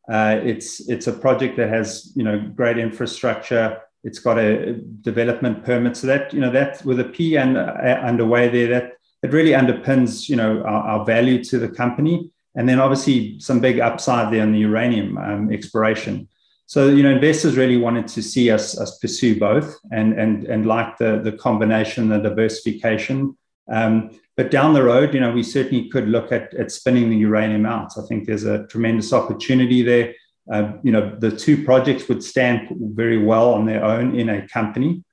Uh, 0.08 0.40
it's 0.44 0.88
it's 0.88 1.08
a 1.08 1.14
project 1.14 1.58
that 1.58 1.70
has 1.70 2.14
you 2.16 2.24
know 2.24 2.40
great 2.56 2.78
infrastructure. 2.78 3.82
It's 4.04 4.20
got 4.20 4.38
a 4.38 4.74
development 5.02 5.64
permit, 5.64 5.98
so 5.98 6.06
that 6.06 6.32
you 6.32 6.40
know 6.40 6.52
that 6.52 6.86
with 6.86 7.00
a 7.00 7.06
P 7.06 7.38
and 7.38 7.58
uh, 7.58 7.72
underway 8.04 8.48
there, 8.50 8.68
that 8.68 8.92
it 9.24 9.34
really 9.34 9.54
underpins 9.54 10.30
you 10.30 10.36
know 10.36 10.62
our, 10.62 11.00
our 11.00 11.06
value 11.06 11.44
to 11.46 11.58
the 11.58 11.70
company 11.70 12.30
and 12.56 12.68
then 12.68 12.80
obviously 12.80 13.40
some 13.40 13.60
big 13.60 13.80
upside 13.80 14.34
there 14.34 14.42
on 14.42 14.52
the 14.52 14.60
uranium 14.60 15.18
um, 15.18 15.52
exploration. 15.52 16.28
So 16.68 16.88
you 16.88 17.04
know, 17.04 17.12
investors 17.12 17.58
really 17.58 17.78
wanted 17.78 18.08
to 18.10 18.24
see 18.24 18.50
us, 18.50 18.78
us 18.78 18.98
pursue 18.98 19.40
both, 19.40 19.78
and 19.92 20.14
and 20.14 20.46
and 20.46 20.66
like 20.66 20.98
the 20.98 21.22
the 21.24 21.34
combination, 21.34 22.10
the 22.10 22.18
diversification. 22.18 23.38
Um, 23.72 24.20
but 24.38 24.52
down 24.52 24.74
the 24.74 24.84
road, 24.84 25.14
you 25.14 25.20
know, 25.20 25.32
we 25.32 25.44
certainly 25.44 25.90
could 25.90 26.08
look 26.08 26.32
at 26.32 26.54
at 26.56 26.72
spinning 26.72 27.10
the 27.10 27.18
uranium 27.18 27.66
out. 27.66 27.92
I 27.98 28.02
think 28.08 28.26
there's 28.26 28.46
a 28.46 28.66
tremendous 28.68 29.14
opportunity 29.14 29.84
there. 29.84 30.14
Uh, 30.52 30.74
you 30.84 30.92
know, 30.92 31.16
the 31.20 31.32
two 31.32 31.64
projects 31.64 32.08
would 32.08 32.24
stand 32.24 32.68
very 32.94 33.24
well 33.24 33.54
on 33.54 33.66
their 33.66 33.84
own 33.84 34.16
in 34.16 34.30
a 34.30 34.48
company, 34.48 35.04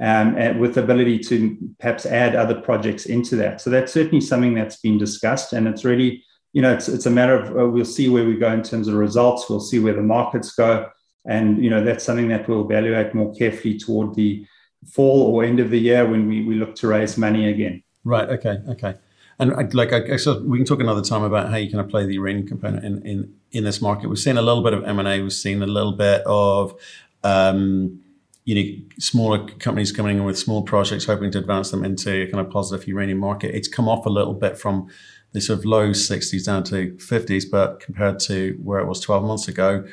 um, 0.00 0.36
and 0.36 0.60
with 0.60 0.74
the 0.74 0.82
ability 0.82 1.18
to 1.20 1.56
perhaps 1.78 2.04
add 2.04 2.34
other 2.34 2.60
projects 2.60 3.06
into 3.06 3.34
that. 3.36 3.62
So 3.62 3.70
that's 3.70 3.92
certainly 3.92 4.20
something 4.20 4.54
that's 4.54 4.80
been 4.80 4.98
discussed, 4.98 5.54
and 5.54 5.66
it's 5.66 5.84
really 5.86 6.22
you 6.52 6.62
know, 6.62 6.72
it's, 6.72 6.88
it's 6.88 7.06
a 7.06 7.10
matter 7.10 7.36
of 7.36 7.56
uh, 7.56 7.68
we'll 7.68 7.84
see 7.84 8.08
where 8.08 8.24
we 8.24 8.36
go 8.36 8.52
in 8.52 8.62
terms 8.62 8.88
of 8.88 8.94
results. 8.94 9.48
We'll 9.48 9.60
see 9.60 9.78
where 9.78 9.94
the 9.94 10.02
markets 10.02 10.54
go. 10.54 10.90
And, 11.26 11.62
you 11.62 11.68
know, 11.68 11.84
that's 11.84 12.04
something 12.04 12.28
that 12.28 12.48
we'll 12.48 12.64
evaluate 12.64 13.14
more 13.14 13.34
carefully 13.34 13.78
toward 13.78 14.14
the 14.14 14.46
fall 14.90 15.22
or 15.22 15.44
end 15.44 15.60
of 15.60 15.70
the 15.70 15.78
year 15.78 16.08
when 16.08 16.28
we, 16.28 16.44
we 16.44 16.54
look 16.54 16.74
to 16.76 16.88
raise 16.88 17.18
money 17.18 17.48
again. 17.48 17.82
Right. 18.04 18.28
Okay. 18.30 18.58
Okay. 18.68 18.94
And 19.38 19.52
I, 19.52 19.62
like 19.72 19.92
I 19.92 20.00
guess 20.00 20.26
we 20.26 20.58
can 20.58 20.64
talk 20.64 20.80
another 20.80 21.02
time 21.02 21.22
about 21.22 21.50
how 21.50 21.56
you 21.56 21.70
kind 21.70 21.84
of 21.84 21.88
play 21.88 22.06
the 22.06 22.14
uranium 22.14 22.46
component 22.46 22.84
in, 22.84 23.06
in, 23.06 23.34
in 23.52 23.64
this 23.64 23.80
market. 23.80 24.08
We've 24.08 24.18
seen 24.18 24.36
a 24.36 24.42
little 24.42 24.62
bit 24.62 24.72
of 24.72 24.84
M&A. 24.84 25.20
We've 25.20 25.32
seen 25.32 25.62
a 25.62 25.66
little 25.66 25.92
bit 25.92 26.22
of, 26.26 26.74
um, 27.22 28.00
you 28.44 28.54
know, 28.54 28.84
smaller 28.98 29.46
companies 29.46 29.92
coming 29.92 30.16
in 30.16 30.24
with 30.24 30.38
small 30.38 30.62
projects, 30.62 31.04
hoping 31.04 31.30
to 31.32 31.38
advance 31.38 31.70
them 31.70 31.84
into 31.84 32.22
a 32.22 32.26
kind 32.26 32.44
of 32.44 32.50
positive 32.50 32.88
uranium 32.88 33.18
market. 33.18 33.54
It's 33.54 33.68
come 33.68 33.88
off 33.88 34.06
a 34.06 34.10
little 34.10 34.34
bit 34.34 34.58
from 34.58 34.88
the 35.32 35.40
sort 35.40 35.58
of 35.58 35.64
low 35.64 35.90
60s 35.90 36.44
down 36.44 36.64
to 36.64 36.92
50s, 36.92 37.44
but 37.50 37.80
compared 37.80 38.18
to 38.20 38.58
where 38.62 38.80
it 38.80 38.86
was 38.86 39.00
12 39.00 39.24
months 39.24 39.48
ago, 39.48 39.84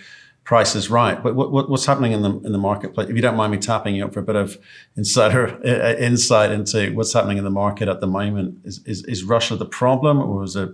price 0.45 0.75
is 0.75 0.89
right. 0.89 1.21
But 1.21 1.35
what, 1.35 1.51
what, 1.51 1.69
what's 1.69 1.85
happening 1.85 2.13
in 2.13 2.21
the 2.21 2.29
in 2.29 2.51
the 2.51 2.57
marketplace? 2.57 3.09
If 3.09 3.15
you 3.15 3.21
don't 3.21 3.35
mind 3.35 3.51
me 3.51 3.57
tapping 3.57 3.95
you 3.95 4.05
up 4.05 4.13
for 4.13 4.21
a 4.21 4.23
bit 4.23 4.35
of 4.35 4.57
insider 4.95 5.59
uh, 5.65 5.95
insight 5.97 6.51
into 6.51 6.93
what's 6.93 7.11
happening 7.11 7.37
in 7.37 7.43
the 7.43 7.49
market 7.49 7.89
at 7.89 7.99
the 7.99 8.07
moment, 8.07 8.59
is, 8.63 8.79
is, 8.85 9.03
is 9.05 9.23
Russia 9.23 9.55
the 9.57 9.65
problem, 9.65 10.21
or 10.21 10.43
is 10.43 10.55
it 10.55 10.69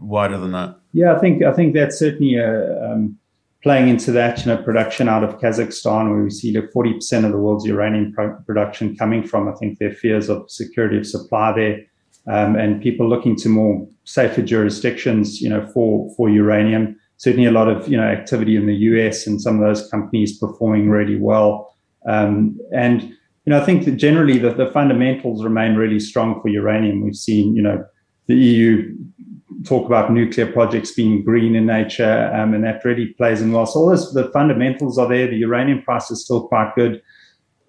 wider 0.00 0.38
than 0.38 0.52
that? 0.52 0.78
Yeah, 0.92 1.14
I 1.14 1.18
think 1.18 1.42
I 1.42 1.52
think 1.52 1.74
that's 1.74 1.98
certainly 1.98 2.36
a, 2.36 2.90
um, 2.90 3.18
playing 3.62 3.88
into 3.88 4.12
that. 4.12 4.44
You 4.44 4.54
know, 4.54 4.62
production 4.62 5.08
out 5.08 5.24
of 5.24 5.38
Kazakhstan, 5.38 6.10
where 6.10 6.22
we 6.22 6.30
see 6.30 6.56
like 6.56 6.70
40% 6.70 7.24
of 7.24 7.32
the 7.32 7.38
world's 7.38 7.66
uranium 7.66 8.12
pro- 8.12 8.36
production 8.46 8.96
coming 8.96 9.26
from. 9.26 9.48
I 9.48 9.52
think 9.52 9.78
there 9.78 9.90
are 9.90 9.94
fears 9.94 10.30
of 10.30 10.50
security 10.50 10.96
of 10.96 11.06
supply 11.06 11.52
there 11.52 11.80
um, 12.26 12.56
and 12.56 12.82
people 12.82 13.08
looking 13.08 13.36
to 13.36 13.48
more 13.48 13.86
safer 14.04 14.42
jurisdictions, 14.42 15.40
you 15.40 15.48
know, 15.48 15.66
for 15.72 16.12
for 16.16 16.28
uranium. 16.28 16.96
Certainly, 17.16 17.46
a 17.46 17.52
lot 17.52 17.68
of 17.68 17.88
you 17.88 17.96
know 17.96 18.04
activity 18.04 18.56
in 18.56 18.66
the 18.66 18.74
US 18.74 19.26
and 19.26 19.40
some 19.40 19.60
of 19.60 19.66
those 19.66 19.88
companies 19.90 20.38
performing 20.38 20.90
really 20.90 21.16
well. 21.16 21.74
Um, 22.06 22.58
and 22.72 23.02
you 23.02 23.50
know, 23.50 23.60
I 23.60 23.64
think 23.64 23.84
that 23.84 23.92
generally 23.92 24.38
the, 24.38 24.54
the 24.54 24.70
fundamentals 24.70 25.44
remain 25.44 25.74
really 25.74 26.00
strong 26.00 26.40
for 26.40 26.48
uranium. 26.48 27.02
We've 27.02 27.14
seen, 27.14 27.54
you 27.54 27.62
know, 27.62 27.84
the 28.26 28.34
EU 28.34 28.96
talk 29.64 29.86
about 29.86 30.12
nuclear 30.12 30.50
projects 30.50 30.92
being 30.92 31.22
green 31.22 31.54
in 31.54 31.66
nature, 31.66 32.32
um, 32.34 32.54
and 32.54 32.64
that 32.64 32.84
really 32.84 33.06
plays 33.06 33.42
in 33.42 33.52
well. 33.52 33.66
So 33.66 33.80
all 33.80 33.90
this, 33.90 34.12
the 34.12 34.30
fundamentals 34.32 34.98
are 34.98 35.08
there. 35.08 35.26
The 35.26 35.36
uranium 35.36 35.82
price 35.82 36.10
is 36.10 36.24
still 36.24 36.48
quite 36.48 36.74
good. 36.74 37.02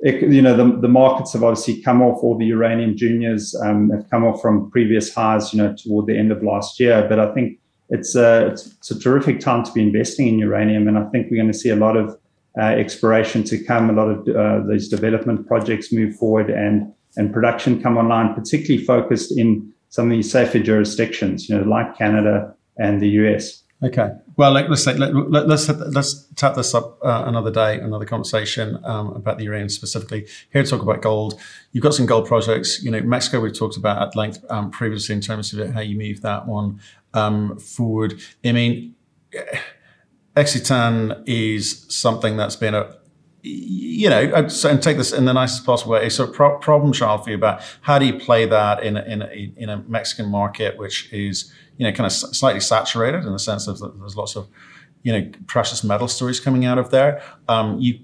You 0.05 0.41
know, 0.43 0.55
the, 0.55 0.79
the 0.81 0.87
markets 0.87 1.33
have 1.33 1.43
obviously 1.43 1.81
come 1.81 2.03
off. 2.03 2.23
All 2.23 2.37
the 2.37 2.45
uranium 2.45 2.95
juniors 2.95 3.55
um, 3.65 3.89
have 3.89 4.07
come 4.11 4.23
off 4.23 4.39
from 4.39 4.69
previous 4.69 5.11
highs, 5.11 5.51
you 5.51 5.59
know, 5.59 5.75
toward 5.75 6.05
the 6.05 6.15
end 6.15 6.31
of 6.31 6.43
last 6.43 6.79
year. 6.79 7.07
But 7.09 7.19
I 7.19 7.33
think 7.33 7.57
it's 7.89 8.13
a, 8.15 8.45
it's, 8.47 8.67
it's 8.67 8.91
a 8.91 8.99
terrific 8.99 9.39
time 9.39 9.63
to 9.63 9.71
be 9.71 9.81
investing 9.81 10.27
in 10.27 10.37
uranium, 10.37 10.87
and 10.87 10.95
I 10.99 11.05
think 11.05 11.31
we're 11.31 11.41
going 11.41 11.51
to 11.51 11.57
see 11.57 11.71
a 11.71 11.75
lot 11.75 11.97
of 11.97 12.19
uh, 12.55 12.65
exploration 12.65 13.43
to 13.45 13.57
come, 13.63 13.89
a 13.89 13.93
lot 13.93 14.09
of 14.09 14.27
uh, 14.27 14.67
these 14.69 14.89
development 14.89 15.47
projects 15.47 15.91
move 15.91 16.15
forward, 16.15 16.51
and 16.51 16.93
and 17.17 17.33
production 17.33 17.81
come 17.81 17.97
online, 17.97 18.35
particularly 18.35 18.85
focused 18.85 19.35
in 19.35 19.73
some 19.89 20.05
of 20.05 20.11
these 20.11 20.31
safer 20.31 20.59
jurisdictions, 20.59 21.49
you 21.49 21.57
know, 21.57 21.63
like 21.63 21.97
Canada 21.97 22.53
and 22.77 23.01
the 23.01 23.09
US. 23.09 23.63
Okay. 23.83 24.09
Well, 24.37 24.51
let, 24.51 24.69
us 24.71 24.83
say, 24.83 24.95
let, 24.95 25.13
let, 25.13 25.47
let's 25.47 25.67
let's 25.67 26.27
tap 26.35 26.55
this 26.55 26.73
up 26.73 26.97
uh, 27.03 27.25
another 27.27 27.51
day, 27.51 27.77
another 27.79 28.05
conversation 28.05 28.79
um, 28.85 29.09
about 29.09 29.37
the 29.37 29.43
uranium 29.43 29.69
specifically. 29.69 30.27
Here 30.51 30.63
to 30.63 30.69
talk 30.69 30.81
about 30.81 31.01
gold. 31.01 31.39
You've 31.71 31.83
got 31.83 31.93
some 31.93 32.05
gold 32.05 32.25
projects. 32.25 32.81
You 32.81 32.91
know, 32.91 33.01
Mexico 33.01 33.41
we've 33.41 33.57
talked 33.57 33.75
about 33.75 34.01
at 34.01 34.15
length 34.15 34.43
um, 34.49 34.71
previously 34.71 35.13
in 35.13 35.21
terms 35.21 35.53
of 35.53 35.73
how 35.73 35.81
you 35.81 35.97
move 35.97 36.21
that 36.21 36.47
one 36.47 36.79
um, 37.13 37.59
forward. 37.59 38.21
I 38.45 38.53
mean, 38.53 38.95
Ixhuatán 40.35 41.23
is 41.25 41.85
something 41.89 42.37
that's 42.37 42.55
been 42.55 42.75
a 42.75 42.95
you 43.47 44.09
know, 44.09 44.21
and 44.33 44.81
take 44.81 44.97
this 44.97 45.13
in 45.13 45.25
the 45.25 45.33
nicest 45.33 45.65
possible 45.65 45.91
way, 45.91 46.07
a 46.07 46.23
of 46.23 46.33
pro- 46.33 46.57
problem 46.57 46.91
child 46.91 47.23
for 47.23 47.29
you 47.29 47.35
about 47.35 47.61
how 47.81 47.99
do 47.99 48.05
you 48.05 48.17
play 48.17 48.47
that 48.47 48.83
in 48.83 48.97
a, 48.97 49.03
in 49.03 49.21
a, 49.21 49.53
in 49.55 49.69
a 49.69 49.77
Mexican 49.87 50.31
market, 50.31 50.79
which 50.79 51.13
is, 51.13 51.53
you 51.77 51.85
know, 51.85 51.95
kind 51.95 52.07
of 52.07 52.11
slightly 52.11 52.59
saturated 52.59 53.23
in 53.23 53.31
the 53.31 53.39
sense 53.39 53.67
of 53.67 53.79
there's 53.99 54.17
lots 54.17 54.35
of, 54.35 54.47
you 55.03 55.11
know, 55.11 55.29
precious 55.45 55.83
metal 55.83 56.07
stories 56.07 56.39
coming 56.39 56.65
out 56.65 56.79
of 56.79 56.89
there. 56.89 57.21
Um, 57.47 57.79
you, 57.79 57.99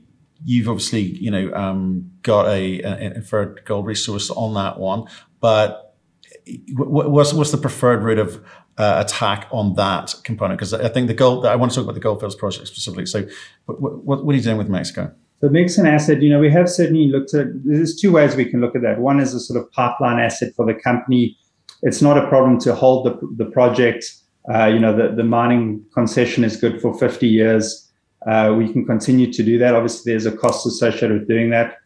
you've 0.46 0.70
obviously, 0.70 1.02
you 1.02 1.32
know, 1.32 1.52
um, 1.56 2.12
got 2.22 2.48
a, 2.48 2.82
an 2.84 3.14
inferred 3.14 3.64
gold 3.66 3.88
resource 3.88 4.30
on 4.30 4.54
that 4.54 4.80
one, 4.80 5.08
but 5.40 5.96
what's, 6.76 7.34
what's 7.34 7.52
the 7.52 7.58
preferred 7.58 8.04
route 8.04 8.20
of 8.20 8.46
uh, 8.78 9.04
attack 9.04 9.48
on 9.52 9.74
that 9.74 10.14
component? 10.24 10.60
Because 10.60 10.76
I 10.76 10.90
think 10.90 11.08
the 11.08 11.16
gold, 11.16 11.48
I 11.48 11.56
want 11.56 11.72
to 11.72 11.76
talk 11.78 11.86
about 11.86 11.96
the 11.96 12.00
Goldfields 12.00 12.36
project 12.36 12.68
specifically. 12.68 13.08
So 13.08 13.28
what, 13.66 13.82
what, 13.82 14.24
what 14.24 14.34
are 14.34 14.38
you 14.38 14.44
doing 14.44 14.58
with 14.58 14.70
Mexico? 14.70 15.16
The 15.42 15.50
Mexican 15.50 15.88
asset, 15.88 16.22
you 16.22 16.30
know, 16.30 16.40
we 16.40 16.52
have 16.52 16.70
certainly 16.70 17.08
looked 17.08 17.34
at, 17.34 17.48
there's 17.66 18.00
two 18.00 18.12
ways 18.12 18.36
we 18.36 18.46
can 18.46 18.62
look 18.62 18.76
at 18.76 18.84
that. 18.84 19.00
One 19.00 19.20
is 19.20 19.34
a 19.34 19.40
sort 19.40 19.60
of 19.60 19.72
pipeline 19.72 20.20
asset 20.20 20.54
for 20.56 20.66
the 20.66 20.76
company. 20.76 21.36
It's 21.82 22.02
not 22.02 22.18
a 22.18 22.28
problem 22.28 22.60
to 22.60 22.76
hold 22.76 23.08
the, 23.08 23.44
the 23.44 23.50
project. 23.50 24.06
Uh, 24.54 24.68
you 24.68 24.80
know, 24.80 24.96
the, 24.96 25.16
the 25.16 25.24
mining 25.24 25.84
concession 25.96 26.44
is 26.44 26.58
good 26.58 26.80
for 26.80 26.98
50 26.98 27.28
years. 27.28 27.92
Uh, 28.28 28.54
we 28.56 28.72
can 28.72 28.86
continue 28.86 29.34
to 29.34 29.42
do 29.42 29.58
that. 29.58 29.74
Obviously, 29.74 30.12
there's 30.12 30.28
a 30.28 30.38
cost 30.38 30.68
associated 30.68 31.12
with 31.12 31.28
doing 31.28 31.50
that. 31.50 31.78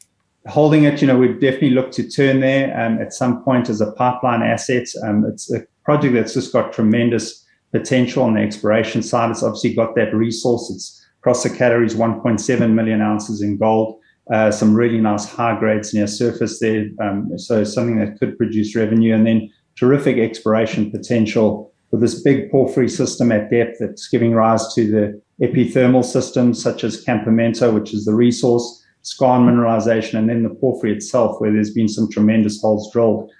Holding 0.48 0.84
it, 0.84 1.02
you 1.02 1.08
know, 1.08 1.18
we'd 1.18 1.40
definitely 1.40 1.72
look 1.72 1.92
to 1.94 2.08
turn 2.08 2.42
there 2.42 2.78
um, 2.80 3.00
at 3.00 3.14
some 3.14 3.42
point 3.44 3.70
as 3.70 3.80
a 3.80 3.94
pipeline 3.94 4.44
asset. 4.44 4.88
Um, 5.04 5.26
it's 5.26 5.52
a 5.52 5.66
project 5.86 6.14
that's 6.14 6.34
just 6.34 6.52
got 6.52 6.74
tremendous 6.74 7.46
potential 7.72 8.24
on 8.24 8.34
the 8.34 8.42
exploration 8.42 9.02
side. 9.02 9.32
It's 9.32 9.44
obviously 9.44 9.74
got 9.74 9.96
that 9.96 10.14
resource. 10.14 10.70
It's 10.70 11.05
across 11.26 11.42
the 11.42 11.50
categories 11.50 11.96
1.7 11.96 12.74
million 12.74 13.02
ounces 13.02 13.42
in 13.42 13.58
gold. 13.58 14.00
Uh, 14.32 14.52
some 14.52 14.76
really 14.76 15.00
nice 15.00 15.28
high 15.28 15.58
grades 15.58 15.92
near 15.92 16.06
surface 16.06 16.60
there. 16.60 16.88
Um, 17.02 17.32
so 17.40 17.64
something 17.64 17.98
that 17.98 18.20
could 18.20 18.38
produce 18.38 18.76
revenue 18.76 19.16
and 19.16 19.26
then 19.26 19.52
terrific 19.76 20.20
exploration 20.20 20.92
potential 20.92 21.74
with 21.90 22.02
this 22.02 22.22
big 22.22 22.52
porphyry 22.52 22.88
system 22.88 23.32
at 23.32 23.50
depth 23.50 23.78
that's 23.80 24.08
giving 24.08 24.34
rise 24.34 24.72
to 24.76 24.86
the 24.86 25.22
epithermal 25.44 26.06
systems 26.06 26.62
such 26.62 26.84
as 26.84 27.04
Campamento, 27.04 27.74
which 27.74 27.92
is 27.92 28.06
the 28.06 28.14
resource, 28.14 28.86
skarn 29.04 29.46
mineralization, 29.50 30.20
and 30.20 30.30
then 30.30 30.44
the 30.44 30.54
porphyry 30.54 30.94
itself, 30.94 31.42
where 31.42 31.52
there's 31.52 31.74
been 31.74 31.90
some 31.90 32.08
tremendous 32.12 32.62
holes 32.62 32.92
drilled. 32.94 33.32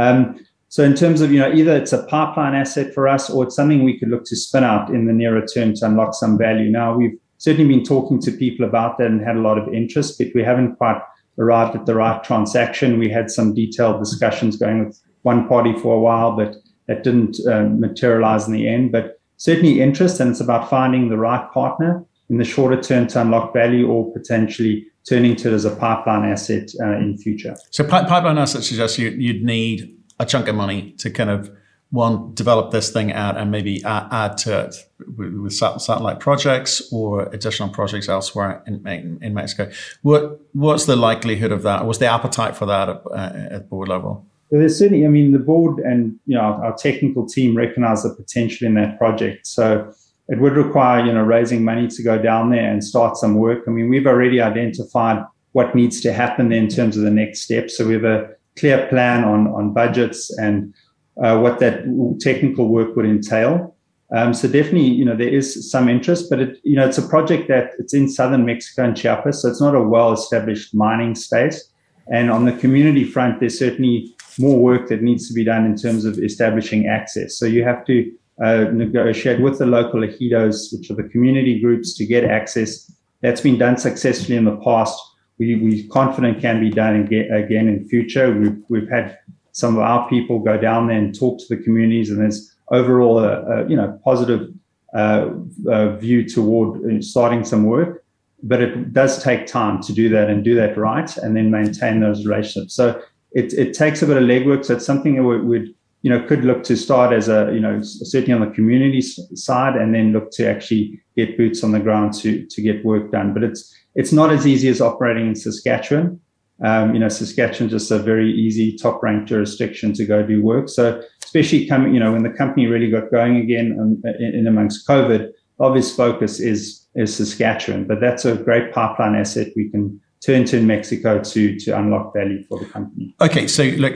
Um, 0.00 0.40
so 0.70 0.82
in 0.82 0.94
terms 0.94 1.20
of, 1.20 1.30
you 1.30 1.40
know, 1.40 1.52
either 1.52 1.76
it's 1.76 1.92
a 1.92 2.04
pipeline 2.04 2.54
asset 2.54 2.94
for 2.94 3.06
us 3.06 3.28
or 3.28 3.44
it's 3.44 3.54
something 3.54 3.84
we 3.84 3.98
could 3.98 4.08
look 4.08 4.24
to 4.24 4.34
spin 4.34 4.64
out 4.64 4.88
in 4.88 5.04
the 5.04 5.12
nearer 5.12 5.44
term 5.46 5.74
to 5.74 5.86
unlock 5.86 6.14
some 6.14 6.38
value. 6.38 6.70
Now 6.70 6.96
we've 6.96 7.18
certainly 7.44 7.74
been 7.74 7.84
talking 7.84 8.18
to 8.18 8.32
people 8.32 8.64
about 8.64 8.96
that 8.96 9.08
and 9.08 9.20
had 9.20 9.36
a 9.36 9.40
lot 9.40 9.58
of 9.58 9.72
interest, 9.72 10.16
but 10.18 10.28
we 10.34 10.42
haven't 10.42 10.76
quite 10.76 10.98
arrived 11.38 11.76
at 11.76 11.84
the 11.84 11.94
right 11.94 12.24
transaction. 12.24 12.98
We 12.98 13.10
had 13.10 13.30
some 13.30 13.54
detailed 13.54 14.00
discussions 14.00 14.56
going 14.56 14.86
with 14.86 14.98
one 15.22 15.46
party 15.46 15.74
for 15.74 15.94
a 15.94 16.00
while, 16.00 16.34
but 16.34 16.56
that 16.88 17.04
didn't 17.04 17.36
uh, 17.46 17.64
materialize 17.64 18.46
in 18.46 18.54
the 18.54 18.66
end. 18.66 18.92
But 18.92 19.20
certainly 19.36 19.82
interest, 19.82 20.20
and 20.20 20.30
it's 20.30 20.40
about 20.40 20.70
finding 20.70 21.10
the 21.10 21.18
right 21.18 21.46
partner 21.52 22.02
in 22.30 22.38
the 22.38 22.44
shorter 22.44 22.80
term 22.80 23.08
to 23.08 23.20
unlock 23.20 23.52
value 23.52 23.88
or 23.88 24.10
potentially 24.14 24.86
turning 25.06 25.36
to 25.36 25.50
it 25.50 25.52
as 25.52 25.66
a 25.66 25.76
pipeline 25.76 26.24
asset 26.24 26.70
uh, 26.80 26.96
in 26.96 27.18
future. 27.18 27.54
So 27.70 27.84
pipeline 27.84 28.38
asset 28.38 28.64
suggests 28.64 28.98
you, 28.98 29.10
you'd 29.10 29.44
need 29.44 29.94
a 30.18 30.24
chunk 30.24 30.48
of 30.48 30.54
money 30.54 30.92
to 30.92 31.10
kind 31.10 31.28
of 31.28 31.50
one 31.94 32.34
develop 32.34 32.72
this 32.72 32.90
thing 32.90 33.12
out 33.12 33.36
and 33.36 33.52
maybe 33.52 33.82
add, 33.84 34.08
add 34.10 34.36
to 34.36 34.64
it 34.64 34.76
with, 35.16 35.52
satellite 35.52 36.18
projects 36.18 36.82
or 36.92 37.22
additional 37.32 37.68
projects 37.68 38.08
elsewhere 38.08 38.62
in, 38.66 39.18
in 39.22 39.32
Mexico. 39.32 39.70
What 40.02 40.40
what's 40.52 40.86
the 40.86 40.96
likelihood 40.96 41.52
of 41.52 41.62
that? 41.62 41.86
What's 41.86 41.98
the 41.98 42.06
appetite 42.06 42.56
for 42.56 42.66
that 42.66 42.88
at, 42.88 43.02
uh, 43.06 43.54
at 43.54 43.68
board 43.70 43.88
level? 43.88 44.26
Well, 44.50 44.60
there's 44.60 44.76
certainly. 44.76 45.04
I 45.06 45.08
mean, 45.08 45.30
the 45.30 45.38
board 45.38 45.78
and 45.78 46.18
you 46.26 46.36
know 46.36 46.40
our, 46.42 46.64
our 46.64 46.74
technical 46.76 47.26
team 47.26 47.56
recognise 47.56 48.02
the 48.02 48.10
potential 48.10 48.66
in 48.66 48.74
that 48.74 48.98
project. 48.98 49.46
So 49.46 49.92
it 50.28 50.40
would 50.40 50.54
require 50.54 51.06
you 51.06 51.12
know 51.12 51.22
raising 51.22 51.64
money 51.64 51.86
to 51.86 52.02
go 52.02 52.20
down 52.20 52.50
there 52.50 52.70
and 52.72 52.82
start 52.82 53.16
some 53.16 53.36
work. 53.36 53.62
I 53.68 53.70
mean, 53.70 53.88
we've 53.88 54.06
already 54.06 54.40
identified 54.40 55.24
what 55.52 55.76
needs 55.76 56.00
to 56.00 56.12
happen 56.12 56.50
in 56.50 56.66
terms 56.66 56.96
of 56.96 57.04
the 57.04 57.10
next 57.10 57.42
steps. 57.42 57.76
So 57.78 57.86
we 57.86 57.94
have 57.94 58.04
a 58.04 58.30
clear 58.58 58.88
plan 58.88 59.22
on 59.22 59.46
on 59.46 59.72
budgets 59.72 60.36
and 60.38 60.74
uh, 61.22 61.38
what 61.38 61.58
that 61.60 61.84
technical 62.20 62.68
work 62.68 62.96
would 62.96 63.06
entail. 63.06 63.76
Um, 64.14 64.34
so 64.34 64.46
definitely, 64.46 64.88
you 64.88 65.04
know, 65.04 65.16
there 65.16 65.28
is 65.28 65.70
some 65.70 65.88
interest, 65.88 66.30
but 66.30 66.38
it, 66.38 66.58
you 66.62 66.76
know, 66.76 66.86
it's 66.86 66.98
a 66.98 67.08
project 67.08 67.48
that 67.48 67.72
it's 67.78 67.94
in 67.94 68.08
southern 68.08 68.44
Mexico 68.44 68.84
and 68.84 68.96
Chiapas, 68.96 69.42
so 69.42 69.48
it's 69.48 69.60
not 69.60 69.74
a 69.74 69.82
well-established 69.82 70.74
mining 70.74 71.14
space. 71.14 71.68
And 72.12 72.30
on 72.30 72.44
the 72.44 72.52
community 72.52 73.04
front, 73.04 73.40
there's 73.40 73.58
certainly 73.58 74.14
more 74.38 74.58
work 74.58 74.88
that 74.88 75.02
needs 75.02 75.26
to 75.28 75.34
be 75.34 75.44
done 75.44 75.64
in 75.64 75.76
terms 75.76 76.04
of 76.04 76.18
establishing 76.18 76.86
access. 76.86 77.38
So 77.38 77.46
you 77.46 77.64
have 77.64 77.84
to 77.86 78.12
uh, 78.44 78.64
negotiate 78.72 79.40
with 79.40 79.58
the 79.58 79.66
local 79.66 80.00
ejidos, 80.00 80.72
which 80.72 80.90
are 80.90 80.94
the 80.94 81.08
community 81.08 81.60
groups, 81.60 81.96
to 81.96 82.06
get 82.06 82.24
access. 82.24 82.92
That's 83.22 83.40
been 83.40 83.58
done 83.58 83.78
successfully 83.78 84.36
in 84.36 84.44
the 84.44 84.56
past. 84.58 85.00
We, 85.38 85.56
we're 85.56 85.88
confident 85.90 86.40
can 86.40 86.60
be 86.60 86.70
done 86.70 86.96
again, 86.96 87.32
again 87.32 87.68
in 87.68 87.88
future. 87.88 88.32
We've, 88.32 88.62
we've 88.68 88.88
had 88.88 89.18
some 89.54 89.76
of 89.76 89.82
our 89.82 90.08
people 90.08 90.40
go 90.40 90.58
down 90.58 90.88
there 90.88 90.98
and 90.98 91.16
talk 91.16 91.38
to 91.38 91.44
the 91.48 91.62
communities, 91.62 92.10
and 92.10 92.20
there's 92.20 92.54
overall 92.72 93.20
a, 93.20 93.40
a 93.42 93.68
you 93.68 93.76
know 93.76 93.98
positive 94.04 94.48
uh, 94.94 95.30
uh, 95.70 95.96
view 95.96 96.28
toward 96.28 96.80
uh, 96.84 97.00
starting 97.00 97.44
some 97.44 97.64
work. 97.64 98.04
But 98.42 98.60
it 98.60 98.92
does 98.92 99.22
take 99.22 99.46
time 99.46 99.80
to 99.82 99.92
do 99.92 100.08
that 100.10 100.28
and 100.28 100.44
do 100.44 100.54
that 100.56 100.76
right, 100.76 101.16
and 101.18 101.36
then 101.36 101.50
maintain 101.50 102.00
those 102.00 102.26
relationships. 102.26 102.74
So 102.74 103.00
it, 103.32 103.54
it 103.54 103.74
takes 103.74 104.02
a 104.02 104.06
bit 104.06 104.16
of 104.16 104.24
legwork. 104.24 104.64
So 104.64 104.74
it's 104.74 104.84
something 104.84 105.14
that 105.14 105.22
we 105.22 105.40
would 105.40 105.74
you 106.02 106.10
know 106.10 106.20
could 106.26 106.44
look 106.44 106.64
to 106.64 106.76
start 106.76 107.12
as 107.12 107.28
a 107.28 107.50
you 107.54 107.60
know 107.60 107.80
certainly 107.80 108.32
on 108.32 108.40
the 108.40 108.54
community 108.54 109.00
side, 109.00 109.76
and 109.76 109.94
then 109.94 110.12
look 110.12 110.32
to 110.32 110.50
actually 110.50 111.00
get 111.16 111.38
boots 111.38 111.62
on 111.62 111.70
the 111.70 111.80
ground 111.80 112.12
to 112.14 112.44
to 112.44 112.60
get 112.60 112.84
work 112.84 113.12
done. 113.12 113.32
But 113.32 113.44
it's 113.44 113.72
it's 113.94 114.12
not 114.12 114.32
as 114.32 114.48
easy 114.48 114.68
as 114.68 114.80
operating 114.80 115.28
in 115.28 115.36
Saskatchewan. 115.36 116.20
Um, 116.62 116.94
you 116.94 117.00
know, 117.00 117.08
Saskatchewan 117.08 117.68
just 117.68 117.90
a 117.90 117.98
very 117.98 118.30
easy 118.30 118.76
top 118.76 119.02
ranked 119.02 119.28
jurisdiction 119.28 119.92
to 119.94 120.04
go 120.04 120.22
do 120.22 120.42
work. 120.42 120.68
So 120.68 121.02
especially 121.24 121.66
coming, 121.66 121.94
you 121.94 122.00
know, 122.00 122.12
when 122.12 122.22
the 122.22 122.30
company 122.30 122.66
really 122.66 122.90
got 122.90 123.10
going 123.10 123.36
again 123.38 123.76
um, 123.80 124.02
in, 124.20 124.34
in, 124.34 124.46
amongst 124.46 124.86
COVID, 124.86 125.30
obvious 125.58 125.94
focus 125.94 126.38
is 126.38 126.86
is 126.94 127.16
Saskatchewan. 127.16 127.86
But 127.86 128.00
that's 128.00 128.24
a 128.24 128.36
great 128.36 128.72
pipeline 128.72 129.16
asset 129.16 129.48
we 129.56 129.68
can 129.68 130.00
turn 130.24 130.44
to 130.46 130.58
in 130.58 130.66
Mexico 130.66 131.20
to 131.22 131.58
to 131.58 131.76
unlock 131.76 132.14
value 132.14 132.44
for 132.44 132.60
the 132.60 132.66
company. 132.66 133.14
Okay, 133.20 133.48
so 133.48 133.64
look, 133.64 133.94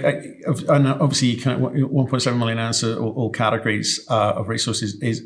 obviously, 0.68 1.28
you 1.28 1.40
can 1.40 1.60
1.7 1.60 2.38
million 2.38 2.58
ounces, 2.58 2.96
all, 2.96 3.10
all 3.10 3.30
categories 3.30 4.04
uh, 4.10 4.32
of 4.36 4.48
resources 4.48 5.00
is 5.00 5.22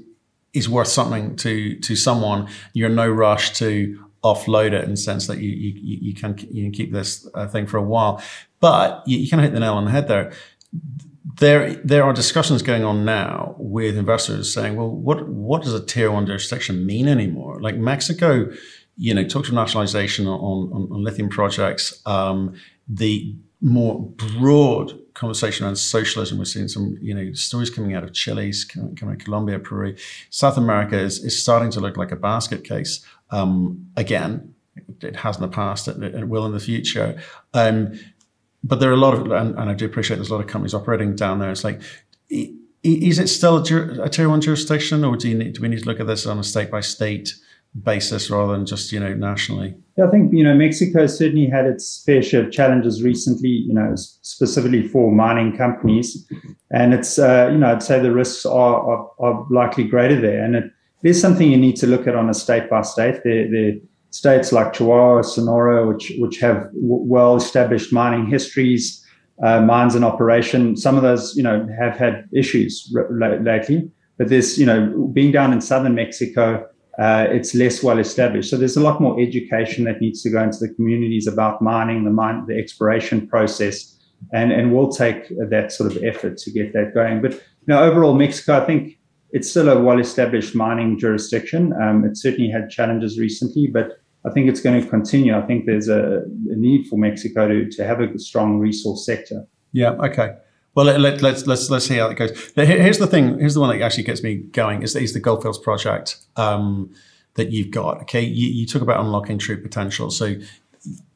is 0.52 0.68
worth 0.68 0.88
something 0.88 1.36
to 1.36 1.78
to 1.80 1.96
someone. 1.96 2.48
You're 2.74 2.90
no 2.90 3.08
rush 3.08 3.52
to 3.54 4.04
offload 4.22 4.72
it 4.72 4.84
in 4.84 4.90
the 4.90 4.96
sense 4.96 5.26
that 5.26 5.38
you 5.38 5.50
you, 5.50 5.98
you 6.00 6.14
can 6.14 6.36
you 6.50 6.64
can 6.64 6.72
keep 6.72 6.92
this 6.92 7.28
uh, 7.34 7.46
thing 7.46 7.66
for 7.66 7.76
a 7.76 7.82
while. 7.82 8.22
But 8.60 9.02
you, 9.06 9.18
you 9.18 9.28
kind 9.28 9.40
of 9.40 9.44
hit 9.44 9.54
the 9.54 9.60
nail 9.60 9.74
on 9.74 9.84
the 9.84 9.90
head 9.90 10.08
there. 10.08 10.32
There 11.38 11.74
there 11.76 12.04
are 12.04 12.12
discussions 12.12 12.62
going 12.62 12.84
on 12.84 13.04
now 13.04 13.54
with 13.58 13.96
investors 13.96 14.52
saying, 14.52 14.76
well, 14.76 14.90
what 14.90 15.28
what 15.28 15.62
does 15.62 15.74
a 15.74 15.84
tier 15.84 16.10
one 16.10 16.26
jurisdiction 16.26 16.86
mean 16.86 17.08
anymore? 17.08 17.60
Like 17.60 17.76
Mexico, 17.76 18.50
you 18.96 19.14
know, 19.14 19.24
talk 19.24 19.44
to 19.46 19.54
nationalization 19.54 20.26
on, 20.26 20.72
on, 20.72 20.92
on 20.92 21.02
lithium 21.02 21.28
projects, 21.28 22.00
um, 22.06 22.54
the 22.88 23.34
more 23.60 24.00
broad 24.00 24.98
conversation 25.14 25.64
around 25.64 25.76
socialism. 25.76 26.38
We're 26.38 26.44
seeing 26.44 26.68
some, 26.68 26.98
you 27.00 27.14
know, 27.14 27.32
stories 27.32 27.70
coming 27.70 27.94
out 27.94 28.02
of 28.02 28.12
Chile, 28.12 28.52
coming, 28.72 28.98
out 29.02 29.12
of 29.12 29.18
Colombia, 29.18 29.58
Peru. 29.58 29.94
South 30.30 30.56
America 30.56 30.98
is, 30.98 31.22
is 31.24 31.40
starting 31.40 31.70
to 31.72 31.80
look 31.80 31.96
like 31.96 32.10
a 32.10 32.16
basket 32.16 32.64
case 32.64 33.04
um, 33.32 33.90
again. 33.96 34.54
It 35.00 35.16
has 35.16 35.36
in 35.36 35.42
the 35.42 35.48
past, 35.48 35.88
it, 35.88 36.00
it 36.02 36.28
will 36.28 36.46
in 36.46 36.52
the 36.52 36.60
future. 36.60 37.20
Um, 37.52 37.98
but 38.62 38.78
there 38.78 38.90
are 38.90 38.94
a 38.94 38.96
lot 38.96 39.14
of, 39.14 39.30
and, 39.32 39.58
and, 39.58 39.68
I 39.68 39.74
do 39.74 39.84
appreciate 39.84 40.16
there's 40.16 40.30
a 40.30 40.34
lot 40.34 40.40
of 40.40 40.46
companies 40.46 40.74
operating 40.74 41.16
down 41.16 41.40
there. 41.40 41.50
It's 41.50 41.64
like, 41.64 41.80
is 42.30 43.18
it 43.18 43.28
still 43.28 43.58
a, 43.58 44.02
a 44.02 44.08
tier 44.08 44.28
one 44.28 44.40
jurisdiction, 44.40 45.04
or 45.04 45.16
do, 45.16 45.28
you 45.28 45.36
need, 45.36 45.54
do 45.54 45.62
we 45.62 45.68
need 45.68 45.80
to 45.80 45.86
look 45.86 46.00
at 46.00 46.06
this 46.06 46.26
on 46.26 46.38
a 46.38 46.44
state 46.44 46.70
by 46.70 46.80
state 46.80 47.34
basis 47.80 48.28
rather 48.28 48.52
than 48.52 48.66
just 48.66 48.92
you 48.92 49.00
know 49.00 49.14
nationally? 49.14 49.74
Yeah, 49.96 50.06
I 50.06 50.10
think 50.10 50.32
you 50.32 50.44
know 50.44 50.54
Mexico 50.54 51.06
certainly 51.06 51.46
had 51.46 51.66
its 51.66 52.02
fair 52.04 52.22
share 52.22 52.44
of 52.44 52.52
challenges 52.52 53.02
recently. 53.02 53.48
You 53.48 53.74
know, 53.74 53.94
specifically 53.94 54.86
for 54.86 55.12
mining 55.12 55.56
companies, 55.56 56.26
and 56.70 56.92
it's 56.94 57.18
uh, 57.18 57.50
you 57.52 57.58
know 57.58 57.72
I'd 57.72 57.82
say 57.82 58.00
the 58.00 58.12
risks 58.12 58.44
are, 58.46 58.90
are, 58.90 59.10
are 59.20 59.46
likely 59.50 59.84
greater 59.84 60.20
there, 60.20 60.44
and 60.44 60.56
it 60.56 60.64
is 61.02 61.20
something 61.20 61.50
you 61.50 61.56
need 61.56 61.76
to 61.76 61.86
look 61.86 62.06
at 62.06 62.14
on 62.14 62.30
a 62.30 62.34
state 62.34 62.70
by 62.70 62.82
state. 62.82 63.20
There, 63.24 63.50
there 63.50 63.72
states 64.10 64.52
like 64.52 64.72
Chihuahua, 64.72 65.22
Sonora, 65.22 65.86
which 65.86 66.12
which 66.18 66.38
have 66.40 66.64
w- 66.74 67.04
well 67.14 67.36
established 67.36 67.92
mining 67.92 68.26
histories, 68.26 69.04
uh, 69.42 69.60
mines 69.60 69.94
in 69.94 70.04
operation. 70.04 70.76
Some 70.76 70.96
of 70.96 71.02
those, 71.02 71.34
you 71.36 71.42
know, 71.42 71.66
have 71.78 71.96
had 71.96 72.28
issues 72.32 72.94
lately. 73.10 73.90
But 74.18 74.28
there's, 74.28 74.58
you 74.58 74.66
know, 74.66 75.10
being 75.12 75.32
down 75.32 75.52
in 75.52 75.60
southern 75.60 75.94
Mexico, 75.94 76.66
uh, 76.98 77.26
it's 77.30 77.54
less 77.54 77.82
well 77.82 77.98
established. 77.98 78.50
So 78.50 78.56
there's 78.58 78.76
a 78.76 78.80
lot 78.80 79.00
more 79.00 79.18
education 79.18 79.84
that 79.84 80.00
needs 80.00 80.22
to 80.22 80.30
go 80.30 80.42
into 80.42 80.58
the 80.58 80.72
communities 80.74 81.26
about 81.26 81.62
mining, 81.62 82.04
the 82.04 82.10
mine, 82.10 82.44
the 82.46 82.56
exploration 82.56 83.26
process, 83.26 83.98
and 84.32 84.52
and 84.52 84.72
we'll 84.74 84.92
take 84.92 85.28
that 85.48 85.72
sort 85.72 85.90
of 85.90 86.04
effort 86.04 86.36
to 86.38 86.50
get 86.50 86.72
that 86.74 86.92
going. 86.94 87.22
But 87.22 87.32
you 87.32 87.68
know, 87.68 87.82
overall, 87.82 88.14
Mexico, 88.14 88.60
I 88.60 88.66
think 88.66 88.98
it's 89.32 89.50
still 89.50 89.68
a 89.68 89.80
well-established 89.80 90.54
mining 90.54 90.98
jurisdiction. 90.98 91.72
Um, 91.82 92.04
it 92.04 92.16
certainly 92.16 92.50
had 92.50 92.70
challenges 92.70 93.18
recently, 93.18 93.66
but 93.66 93.98
I 94.24 94.30
think 94.30 94.48
it's 94.48 94.60
going 94.60 94.80
to 94.80 94.88
continue. 94.88 95.36
I 95.36 95.42
think 95.42 95.66
there's 95.66 95.88
a, 95.88 96.22
a 96.50 96.56
need 96.56 96.86
for 96.86 96.96
Mexico 96.96 97.48
to, 97.48 97.68
to 97.70 97.84
have 97.84 98.00
a 98.00 98.18
strong 98.18 98.58
resource 98.58 99.04
sector. 99.04 99.46
Yeah. 99.72 99.92
Okay. 99.92 100.36
Well, 100.74 100.86
let, 100.86 101.14
us 101.14 101.22
let's, 101.22 101.46
let's 101.46 101.70
let's 101.70 101.86
see 101.86 101.96
how 101.96 102.08
it 102.08 102.16
goes. 102.16 102.52
Here's 102.54 102.98
the 102.98 103.06
thing. 103.06 103.38
Here's 103.38 103.54
the 103.54 103.60
one 103.60 103.76
that 103.76 103.84
actually 103.84 104.04
gets 104.04 104.22
me 104.22 104.36
going. 104.36 104.82
Is, 104.82 104.96
is 104.96 105.12
the 105.12 105.20
Goldfields 105.20 105.58
project 105.58 106.16
um, 106.36 106.94
that 107.34 107.50
you've 107.50 107.70
got? 107.70 108.00
Okay, 108.02 108.22
you, 108.22 108.48
you, 108.48 108.66
talk 108.66 108.80
about 108.80 108.98
unlocking 108.98 109.36
true 109.36 109.60
potential. 109.60 110.10
So, 110.10 110.34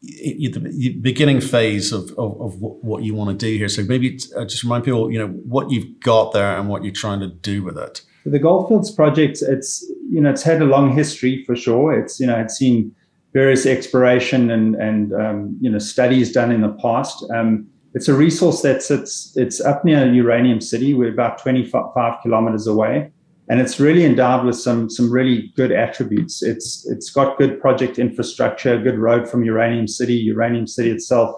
the 0.00 0.99
beginning 1.00 1.40
phase 1.40 1.92
of, 1.92 2.11
of, 2.12 2.40
of, 2.40 2.61
what 2.61 3.02
you 3.02 3.14
want 3.14 3.38
to 3.38 3.46
do 3.46 3.56
here. 3.58 3.68
So 3.68 3.82
maybe 3.82 4.18
uh, 4.37 4.44
just 4.44 4.62
remind 4.62 4.85
people, 4.85 5.11
you 5.11 5.18
know, 5.18 5.28
what 5.28 5.70
you've 5.70 5.99
got 6.00 6.32
there 6.32 6.56
and 6.56 6.68
what 6.68 6.85
you're 6.85 6.92
trying 6.92 7.20
to 7.20 7.28
do 7.28 7.64
with 7.64 7.76
it. 7.76 8.02
The 8.25 8.38
Goldfields 8.38 8.90
project, 8.90 9.42
it's 9.42 9.85
you 10.11 10.20
know, 10.20 10.30
it's 10.30 10.42
had 10.42 10.62
a 10.62 10.64
long 10.64 10.94
history 10.94 11.44
for 11.44 11.56
sure. 11.56 11.99
It's 11.99 12.20
you 12.20 12.26
know, 12.26 12.38
it's 12.38 12.56
seen 12.56 12.94
various 13.32 13.66
exploration 13.66 14.50
and 14.50 14.75
and 14.76 15.12
um, 15.14 15.56
you 15.61 15.70
know 15.70 15.78
studies 15.78 16.32
done 16.32 16.50
in 16.50 16.61
the 16.61 16.73
past. 16.82 17.25
Um, 17.35 17.68
it's 17.94 18.08
a 18.08 18.14
resource 18.14 18.62
that 18.62 18.82
sits 18.82 19.37
it's 19.37 19.61
up 19.61 19.85
near 19.85 20.12
Uranium 20.12 20.61
City. 20.61 20.94
We're 20.94 21.12
about 21.12 21.38
25 21.38 22.23
kilometers 22.23 22.66
away, 22.66 23.11
and 23.49 23.61
it's 23.61 23.79
really 23.79 24.05
endowed 24.05 24.45
with 24.45 24.57
some 24.57 24.91
some 24.91 25.11
really 25.11 25.53
good 25.57 25.73
attributes. 25.73 26.43
It's 26.43 26.87
it's 26.87 27.11
got 27.11 27.38
good 27.38 27.61
project 27.61 27.99
infrastructure, 27.99 28.79
good 28.79 28.99
road 28.99 29.29
from 29.29 29.45
Uranium 29.45 29.87
City. 29.87 30.15
Uranium 30.15 30.67
City 30.67 30.91
itself 30.91 31.35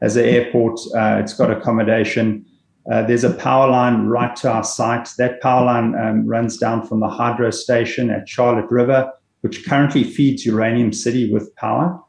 has 0.00 0.16
an 0.16 0.24
airport. 0.24 0.78
Uh, 0.96 1.18
it's 1.20 1.34
got 1.34 1.50
accommodation. 1.50 2.44
Uh, 2.90 3.02
there's 3.02 3.24
a 3.24 3.34
power 3.34 3.68
line 3.70 4.06
right 4.06 4.34
to 4.36 4.50
our 4.50 4.64
site. 4.64 5.08
That 5.18 5.42
power 5.42 5.64
line 5.64 5.94
um, 5.96 6.26
runs 6.26 6.56
down 6.56 6.86
from 6.86 7.00
the 7.00 7.08
hydro 7.08 7.50
station 7.50 8.08
at 8.08 8.26
Charlot 8.26 8.70
River, 8.70 9.12
which 9.42 9.66
currently 9.66 10.04
feeds 10.04 10.46
Uranium 10.46 10.92
City 10.92 11.30
with 11.32 11.54
power. 11.56 12.00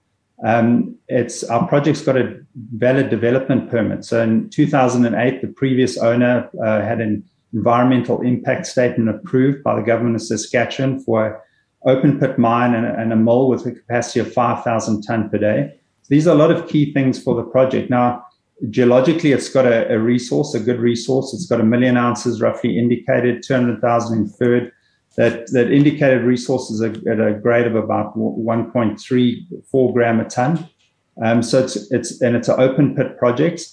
Um, 0.45 0.95
it's 1.09 1.43
our 1.43 1.67
project's 1.67 2.01
got 2.01 2.15
a 2.15 2.39
valid 2.55 3.09
development 3.09 3.69
permit. 3.69 4.05
So 4.05 4.21
in 4.21 4.49
2008, 4.51 5.41
the 5.41 5.47
previous 5.47 5.97
owner 5.97 6.49
uh, 6.63 6.81
had 6.81 7.01
an 7.01 7.25
environmental 7.53 8.21
impact 8.21 8.67
statement 8.67 9.09
approved 9.09 9.63
by 9.63 9.75
the 9.75 9.81
government 9.81 10.15
of 10.15 10.21
Saskatchewan 10.21 10.99
for 10.99 11.25
an 11.25 11.35
open 11.85 12.19
pit 12.19 12.37
mine 12.37 12.75
and, 12.75 12.85
and 12.85 13.11
a 13.13 13.15
mill 13.15 13.49
with 13.49 13.65
a 13.65 13.71
capacity 13.71 14.19
of 14.19 14.31
5,000 14.31 15.01
ton 15.01 15.29
per 15.29 15.37
day. 15.37 15.73
So 16.03 16.07
these 16.09 16.27
are 16.27 16.35
a 16.35 16.37
lot 16.37 16.51
of 16.51 16.67
key 16.67 16.93
things 16.93 17.21
for 17.21 17.35
the 17.35 17.43
project. 17.43 17.89
Now, 17.89 18.25
geologically, 18.69 19.31
it's 19.31 19.49
got 19.49 19.65
a, 19.65 19.91
a 19.93 19.99
resource, 19.99 20.53
a 20.53 20.59
good 20.59 20.79
resource. 20.79 21.33
It's 21.33 21.45
got 21.45 21.61
a 21.61 21.65
million 21.65 21.97
ounces 21.97 22.41
roughly 22.41 22.77
indicated, 22.77 23.43
200,000 23.43 24.17
inferred. 24.17 24.71
That, 25.17 25.51
that 25.51 25.71
indicated 25.71 26.23
resources 26.23 26.81
at 26.81 27.19
a 27.19 27.33
grade 27.33 27.67
of 27.67 27.75
about 27.75 28.15
1.34 28.15 29.93
gram 29.93 30.19
a 30.19 30.25
ton. 30.25 30.69
Um, 31.21 31.43
so 31.43 31.59
it's 31.63 31.91
it's 31.91 32.21
and 32.21 32.35
it's 32.35 32.47
an 32.47 32.59
open 32.59 32.95
pit 32.95 33.17
project. 33.17 33.67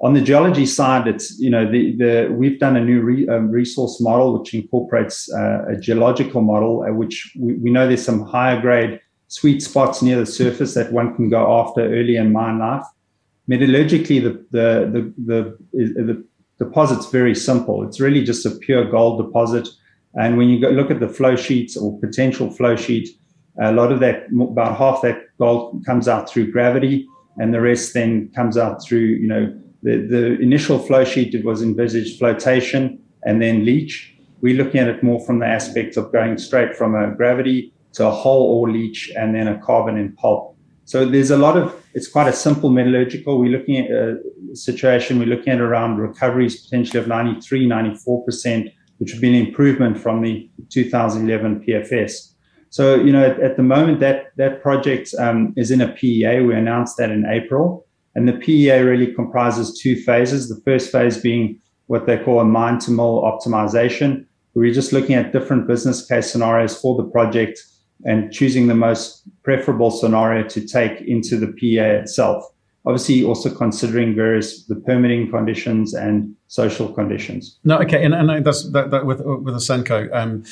On 0.00 0.12
the 0.12 0.20
geology 0.20 0.66
side, 0.66 1.06
it's 1.06 1.38
you 1.38 1.50
know 1.50 1.70
the 1.70 1.96
the 1.96 2.28
we've 2.30 2.58
done 2.58 2.76
a 2.76 2.84
new 2.84 3.00
re, 3.00 3.28
um, 3.28 3.50
resource 3.50 4.00
model 4.00 4.38
which 4.38 4.52
incorporates 4.52 5.32
uh, 5.32 5.64
a 5.68 5.76
geological 5.76 6.42
model, 6.42 6.82
uh, 6.82 6.92
which 6.92 7.32
we, 7.38 7.54
we 7.54 7.70
know 7.70 7.86
there's 7.86 8.04
some 8.04 8.22
higher 8.26 8.60
grade 8.60 9.00
sweet 9.28 9.62
spots 9.62 10.02
near 10.02 10.18
the 10.18 10.26
surface 10.26 10.74
that 10.74 10.92
one 10.92 11.14
can 11.14 11.30
go 11.30 11.60
after 11.60 11.80
early 11.80 12.16
in 12.16 12.32
mine 12.32 12.58
life. 12.58 12.84
Metallurgically, 13.48 14.22
the 14.22 14.32
the 14.50 15.14
the 15.26 15.56
the, 15.74 16.02
the 16.02 16.24
deposit's 16.58 17.10
very 17.10 17.34
simple. 17.34 17.86
It's 17.86 18.00
really 18.00 18.24
just 18.24 18.44
a 18.46 18.50
pure 18.50 18.84
gold 18.90 19.24
deposit. 19.24 19.68
And 20.14 20.36
when 20.36 20.48
you 20.48 20.60
go 20.60 20.70
look 20.70 20.90
at 20.90 21.00
the 21.00 21.08
flow 21.08 21.34
sheets 21.36 21.76
or 21.76 21.98
potential 21.98 22.50
flow 22.50 22.76
sheet, 22.76 23.08
a 23.60 23.72
lot 23.72 23.92
of 23.92 24.00
that, 24.00 24.26
about 24.40 24.76
half 24.78 25.02
that 25.02 25.18
gold 25.38 25.84
comes 25.84 26.08
out 26.08 26.28
through 26.28 26.52
gravity, 26.52 27.06
and 27.38 27.52
the 27.52 27.60
rest 27.60 27.94
then 27.94 28.30
comes 28.34 28.56
out 28.56 28.82
through, 28.84 28.98
you 29.00 29.26
know, 29.26 29.52
the, 29.84 29.98
the 29.98 30.40
initial 30.40 30.78
flow 30.78 31.04
sheet, 31.04 31.34
it 31.34 31.44
was 31.44 31.62
envisaged 31.62 32.18
flotation 32.18 32.98
and 33.24 33.40
then 33.40 33.64
leach. 33.64 34.16
We're 34.40 34.56
looking 34.56 34.80
at 34.80 34.88
it 34.88 35.02
more 35.02 35.24
from 35.24 35.38
the 35.38 35.46
aspect 35.46 35.96
of 35.96 36.10
going 36.10 36.38
straight 36.38 36.74
from 36.74 36.94
a 36.94 37.14
gravity 37.14 37.72
to 37.92 38.06
a 38.06 38.10
whole 38.10 38.58
ore 38.58 38.70
leach 38.70 39.12
and 39.16 39.34
then 39.34 39.46
a 39.46 39.58
carbon 39.60 39.96
in 39.96 40.16
pulp. 40.16 40.56
So 40.86 41.04
there's 41.06 41.30
a 41.30 41.36
lot 41.36 41.56
of, 41.56 41.82
it's 41.94 42.08
quite 42.08 42.28
a 42.28 42.32
simple 42.32 42.70
metallurgical. 42.70 43.38
We're 43.38 43.56
looking 43.56 43.76
at 43.76 43.90
a 43.90 44.18
situation, 44.54 45.18
we're 45.18 45.26
looking 45.26 45.52
at 45.52 45.60
around 45.60 45.98
recoveries 45.98 46.62
potentially 46.64 47.00
of 47.00 47.06
93, 47.06 47.66
94%, 47.66 48.72
which 48.98 49.12
would 49.12 49.20
be 49.20 49.28
an 49.28 49.46
improvement 49.46 49.98
from 49.98 50.22
the 50.22 50.50
2011 50.70 51.64
PFS. 51.66 52.32
So, 52.70 52.96
you 52.96 53.12
know, 53.12 53.24
at, 53.24 53.38
at 53.40 53.56
the 53.56 53.62
moment 53.62 54.00
that 54.00 54.32
that 54.36 54.62
project 54.62 55.14
um, 55.18 55.54
is 55.56 55.70
in 55.70 55.80
a 55.80 55.88
PEA. 55.88 56.40
We 56.40 56.54
announced 56.54 56.96
that 56.96 57.10
in 57.10 57.24
April. 57.26 57.83
And 58.14 58.28
the 58.28 58.32
PEA 58.34 58.80
really 58.80 59.12
comprises 59.12 59.78
two 59.78 59.96
phases. 59.96 60.48
The 60.48 60.60
first 60.62 60.92
phase 60.92 61.18
being 61.18 61.60
what 61.86 62.06
they 62.06 62.18
call 62.18 62.40
a 62.40 62.44
mine 62.44 62.78
to 62.80 62.90
mill 62.90 63.22
optimization. 63.22 64.26
Where 64.52 64.64
you're 64.64 64.74
just 64.74 64.92
looking 64.92 65.16
at 65.16 65.32
different 65.32 65.66
business 65.66 66.06
case 66.06 66.30
scenarios 66.30 66.80
for 66.80 66.96
the 66.96 67.08
project 67.10 67.60
and 68.04 68.32
choosing 68.32 68.66
the 68.66 68.74
most 68.74 69.22
preferable 69.42 69.90
scenario 69.90 70.46
to 70.48 70.66
take 70.66 71.00
into 71.02 71.36
the 71.36 71.48
PEA 71.48 72.02
itself. 72.02 72.44
Obviously, 72.86 73.24
also 73.24 73.52
considering 73.52 74.14
various 74.14 74.64
the 74.66 74.76
permitting 74.76 75.30
conditions 75.30 75.94
and 75.94 76.34
social 76.48 76.92
conditions. 76.92 77.58
No, 77.64 77.78
okay, 77.78 78.04
and, 78.04 78.14
and 78.14 78.44
that's 78.44 78.70
that, 78.72 78.90
that 78.90 79.06
with 79.06 79.20
with 79.20 79.54
Ausenco. 79.54 80.12
Um, 80.14 80.44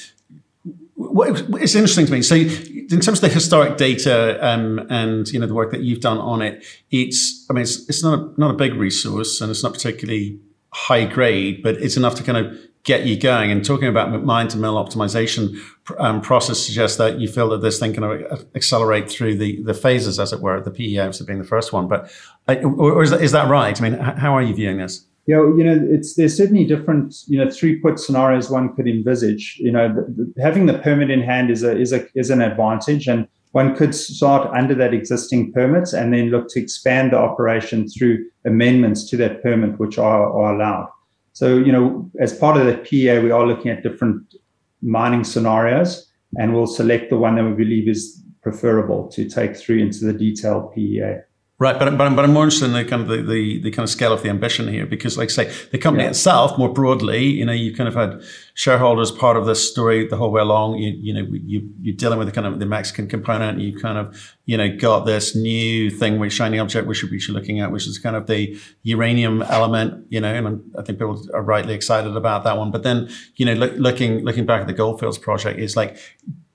it's 1.04 1.74
interesting 1.74 2.06
to 2.06 2.12
me. 2.12 2.22
So, 2.22 2.34
in 2.34 3.00
terms 3.00 3.18
of 3.18 3.20
the 3.20 3.28
historic 3.28 3.76
data 3.76 4.38
um, 4.46 4.86
and 4.90 5.28
you 5.28 5.38
know 5.38 5.46
the 5.46 5.54
work 5.54 5.70
that 5.70 5.82
you've 5.82 6.00
done 6.00 6.18
on 6.18 6.42
it, 6.42 6.64
it's 6.90 7.46
I 7.50 7.54
mean 7.54 7.62
it's, 7.62 7.88
it's 7.88 8.02
not 8.02 8.18
a, 8.18 8.40
not 8.40 8.50
a 8.50 8.54
big 8.54 8.74
resource 8.74 9.40
and 9.40 9.50
it's 9.50 9.62
not 9.62 9.72
particularly 9.72 10.38
high 10.72 11.04
grade, 11.04 11.62
but 11.62 11.76
it's 11.76 11.96
enough 11.96 12.14
to 12.16 12.22
kind 12.22 12.38
of 12.38 12.58
get 12.84 13.06
you 13.06 13.18
going. 13.18 13.50
And 13.50 13.64
talking 13.64 13.88
about 13.88 14.24
mine 14.24 14.48
to 14.48 14.56
mill 14.56 14.74
optimization 14.74 15.56
um, 15.98 16.20
process 16.20 16.64
suggests 16.64 16.96
that 16.98 17.18
you 17.20 17.28
feel 17.28 17.48
that 17.50 17.62
this 17.62 17.78
thing 17.78 17.94
can 17.94 18.04
accelerate 18.54 19.10
through 19.10 19.36
the 19.36 19.62
the 19.62 19.74
phases, 19.74 20.18
as 20.18 20.32
it 20.32 20.40
were. 20.40 20.60
The 20.60 20.98
obviously 20.98 21.26
being 21.26 21.38
the 21.38 21.44
first 21.44 21.72
one, 21.72 21.88
but 21.88 22.10
uh, 22.48 22.56
or 22.62 23.02
is 23.02 23.10
that, 23.10 23.22
is 23.22 23.32
that 23.32 23.48
right? 23.48 23.80
I 23.80 23.88
mean, 23.88 23.98
how 23.98 24.34
are 24.34 24.42
you 24.42 24.54
viewing 24.54 24.78
this? 24.78 25.06
Yeah, 25.26 25.36
you 25.36 25.62
know, 25.62 25.78
it's 25.88 26.14
there's 26.14 26.36
certainly 26.36 26.64
different, 26.64 27.14
you 27.28 27.38
know, 27.38 27.46
throughput 27.46 27.98
scenarios 27.98 28.50
one 28.50 28.74
could 28.74 28.88
envisage. 28.88 29.56
You 29.60 29.70
know, 29.70 29.88
the, 29.88 30.32
the, 30.34 30.42
having 30.42 30.66
the 30.66 30.78
permit 30.78 31.10
in 31.10 31.22
hand 31.22 31.50
is 31.50 31.62
a 31.62 31.76
is 31.78 31.92
a 31.92 32.06
is 32.16 32.30
an 32.30 32.42
advantage, 32.42 33.06
and 33.06 33.28
one 33.52 33.76
could 33.76 33.94
start 33.94 34.50
under 34.52 34.74
that 34.74 34.94
existing 34.94 35.52
permit 35.52 35.92
and 35.92 36.12
then 36.12 36.30
look 36.30 36.48
to 36.48 36.60
expand 36.60 37.12
the 37.12 37.18
operation 37.18 37.88
through 37.88 38.26
amendments 38.44 39.08
to 39.10 39.16
that 39.18 39.42
permit, 39.42 39.78
which 39.78 39.98
are, 39.98 40.26
are 40.32 40.54
allowed. 40.54 40.90
So, 41.34 41.56
you 41.58 41.70
know, 41.70 42.10
as 42.18 42.36
part 42.36 42.56
of 42.56 42.66
the 42.66 42.78
PEA, 42.78 43.20
we 43.20 43.30
are 43.30 43.46
looking 43.46 43.70
at 43.70 43.82
different 43.82 44.34
mining 44.80 45.22
scenarios, 45.22 46.10
and 46.38 46.54
we'll 46.54 46.66
select 46.66 47.10
the 47.10 47.16
one 47.16 47.36
that 47.36 47.44
we 47.44 47.52
believe 47.52 47.88
is 47.88 48.22
preferable 48.42 49.08
to 49.08 49.28
take 49.28 49.56
through 49.56 49.78
into 49.78 50.04
the 50.04 50.12
detailed 50.12 50.74
PEA. 50.74 51.18
Right, 51.62 51.78
but, 51.78 51.96
but, 51.96 52.16
but 52.16 52.24
I'm 52.24 52.32
more 52.32 52.42
interested 52.42 52.66
in 52.66 52.72
the 52.72 52.84
kind 52.84 53.02
of 53.02 53.08
the, 53.08 53.22
the, 53.22 53.60
the, 53.60 53.70
kind 53.70 53.84
of 53.84 53.90
scale 53.90 54.12
of 54.12 54.20
the 54.24 54.28
ambition 54.28 54.66
here 54.66 54.84
because, 54.84 55.16
like 55.16 55.28
I 55.28 55.32
say, 55.32 55.52
the 55.70 55.78
company 55.78 56.02
yeah. 56.02 56.10
itself, 56.10 56.58
more 56.58 56.68
broadly, 56.68 57.24
you 57.24 57.44
know, 57.44 57.52
you 57.52 57.72
kind 57.72 57.86
of 57.86 57.94
had 57.94 58.20
shareholders 58.54 59.12
part 59.12 59.36
of 59.36 59.46
this 59.46 59.70
story 59.70 60.08
the 60.08 60.16
whole 60.16 60.32
way 60.32 60.40
along. 60.40 60.78
You, 60.78 60.90
you 60.90 61.14
know, 61.14 61.24
you, 61.30 61.70
you're 61.80 61.94
dealing 61.94 62.18
with 62.18 62.26
the 62.26 62.32
kind 62.32 62.48
of 62.48 62.58
the 62.58 62.66
Mexican 62.66 63.06
component. 63.06 63.60
You 63.60 63.78
kind 63.78 63.96
of, 63.96 64.36
you 64.44 64.56
know, 64.56 64.76
got 64.76 65.06
this 65.06 65.36
new 65.36 65.88
thing 65.88 66.18
with 66.18 66.32
shiny 66.32 66.58
object, 66.58 66.88
which 66.88 67.04
we 67.04 67.20
should 67.20 67.34
be 67.34 67.40
looking 67.40 67.60
at, 67.60 67.70
which 67.70 67.86
is 67.86 67.96
kind 67.96 68.16
of 68.16 68.26
the 68.26 68.58
uranium 68.82 69.42
element, 69.42 70.04
you 70.08 70.20
know, 70.20 70.34
and 70.34 70.62
I 70.76 70.82
think 70.82 70.98
people 70.98 71.24
are 71.32 71.42
rightly 71.42 71.74
excited 71.74 72.16
about 72.16 72.42
that 72.42 72.58
one. 72.58 72.72
But 72.72 72.82
then, 72.82 73.08
you 73.36 73.46
know, 73.46 73.54
look, 73.54 73.74
looking 73.76 74.24
looking 74.24 74.46
back 74.46 74.62
at 74.62 74.66
the 74.66 74.72
Goldfields 74.72 75.16
project, 75.16 75.60
is 75.60 75.76
like, 75.76 75.96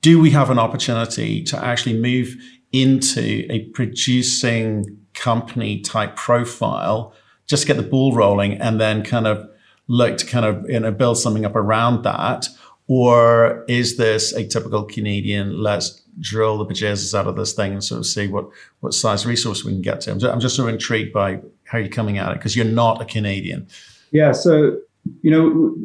do 0.01 0.19
we 0.19 0.31
have 0.31 0.49
an 0.49 0.59
opportunity 0.59 1.43
to 1.45 1.57
actually 1.63 1.97
move 1.97 2.35
into 2.81 3.45
a 3.49 3.65
producing 3.69 4.97
company 5.13 5.81
type 5.81 6.15
profile, 6.15 7.13
just 7.45 7.65
get 7.65 7.77
the 7.77 7.83
ball 7.83 8.13
rolling 8.13 8.53
and 8.53 8.79
then 8.79 9.03
kind 9.03 9.27
of 9.27 9.49
look 9.87 10.17
to 10.17 10.25
kind 10.25 10.45
of 10.45 10.69
you 10.69 10.79
know 10.79 10.91
build 10.91 11.17
something 11.17 11.45
up 11.45 11.55
around 11.55 12.03
that? 12.03 12.47
Or 12.87 13.65
is 13.67 13.97
this 13.97 14.33
a 14.33 14.47
typical 14.47 14.83
Canadian, 14.83 15.61
let's 15.61 16.01
drill 16.19 16.57
the 16.57 16.65
bejesus 16.65 17.13
out 17.13 17.27
of 17.27 17.35
this 17.35 17.53
thing 17.53 17.73
and 17.73 17.83
sort 17.83 17.99
of 17.99 18.05
see 18.05 18.27
what, 18.27 18.47
what 18.79 18.93
size 18.93 19.25
resource 19.25 19.63
we 19.63 19.73
can 19.73 19.81
get 19.81 20.01
to? 20.01 20.11
I'm 20.11 20.19
just, 20.19 20.33
I'm 20.33 20.39
just 20.39 20.55
sort 20.55 20.69
of 20.69 20.75
intrigued 20.75 21.11
by 21.11 21.41
how 21.65 21.79
you're 21.79 21.89
coming 21.89 22.17
at 22.17 22.31
it 22.31 22.35
because 22.35 22.55
you're 22.55 22.65
not 22.65 23.01
a 23.01 23.05
Canadian. 23.05 23.67
Yeah. 24.11 24.31
So, 24.31 24.79
you 25.21 25.31
know, 25.31 25.75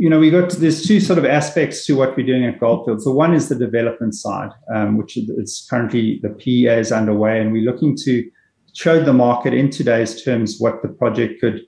you 0.00 0.08
know, 0.08 0.18
we 0.18 0.30
got 0.30 0.48
there's 0.52 0.86
two 0.88 0.98
sort 0.98 1.18
of 1.18 1.26
aspects 1.26 1.84
to 1.84 1.94
what 1.94 2.16
we're 2.16 2.24
doing 2.24 2.46
at 2.46 2.58
Goldfield. 2.58 3.02
So 3.02 3.12
one 3.12 3.34
is 3.34 3.50
the 3.50 3.54
development 3.54 4.14
side, 4.14 4.48
um, 4.74 4.96
which 4.96 5.18
is 5.18 5.66
currently 5.68 6.18
the 6.22 6.30
PEA 6.30 6.68
is 6.68 6.90
underway, 6.90 7.38
and 7.38 7.52
we're 7.52 7.70
looking 7.70 7.94
to 8.04 8.26
show 8.72 9.04
the 9.04 9.12
market 9.12 9.52
in 9.52 9.68
today's 9.68 10.24
terms 10.24 10.56
what 10.58 10.80
the 10.80 10.88
project 10.88 11.38
could 11.42 11.66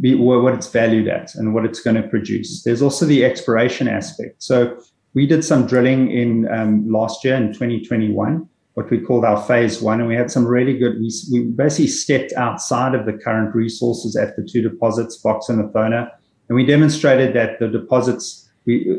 be, 0.00 0.16
what 0.16 0.54
it's 0.54 0.66
valued 0.68 1.06
at, 1.06 1.36
and 1.36 1.54
what 1.54 1.64
it's 1.64 1.80
going 1.80 1.94
to 1.94 2.08
produce. 2.08 2.64
There's 2.64 2.82
also 2.82 3.06
the 3.06 3.24
exploration 3.24 3.86
aspect. 3.86 4.42
So 4.42 4.76
we 5.14 5.28
did 5.28 5.44
some 5.44 5.64
drilling 5.64 6.10
in 6.10 6.48
um, 6.50 6.90
last 6.90 7.24
year 7.24 7.36
in 7.36 7.52
2021, 7.52 8.48
what 8.74 8.90
we 8.90 8.98
called 8.98 9.24
our 9.24 9.40
phase 9.44 9.80
one, 9.80 10.00
and 10.00 10.08
we 10.08 10.16
had 10.16 10.32
some 10.32 10.44
really 10.44 10.76
good. 10.76 10.98
We, 10.98 11.12
we 11.30 11.44
basically 11.52 11.86
stepped 11.86 12.32
outside 12.32 12.96
of 12.96 13.06
the 13.06 13.12
current 13.12 13.54
resources 13.54 14.16
at 14.16 14.34
the 14.34 14.42
two 14.42 14.62
deposits, 14.62 15.16
Box 15.18 15.48
and 15.48 15.64
Athona 15.64 16.10
and 16.48 16.56
we 16.56 16.64
demonstrated 16.64 17.34
that 17.34 17.58
the 17.58 17.68
deposits, 17.68 18.48
we, 18.64 18.90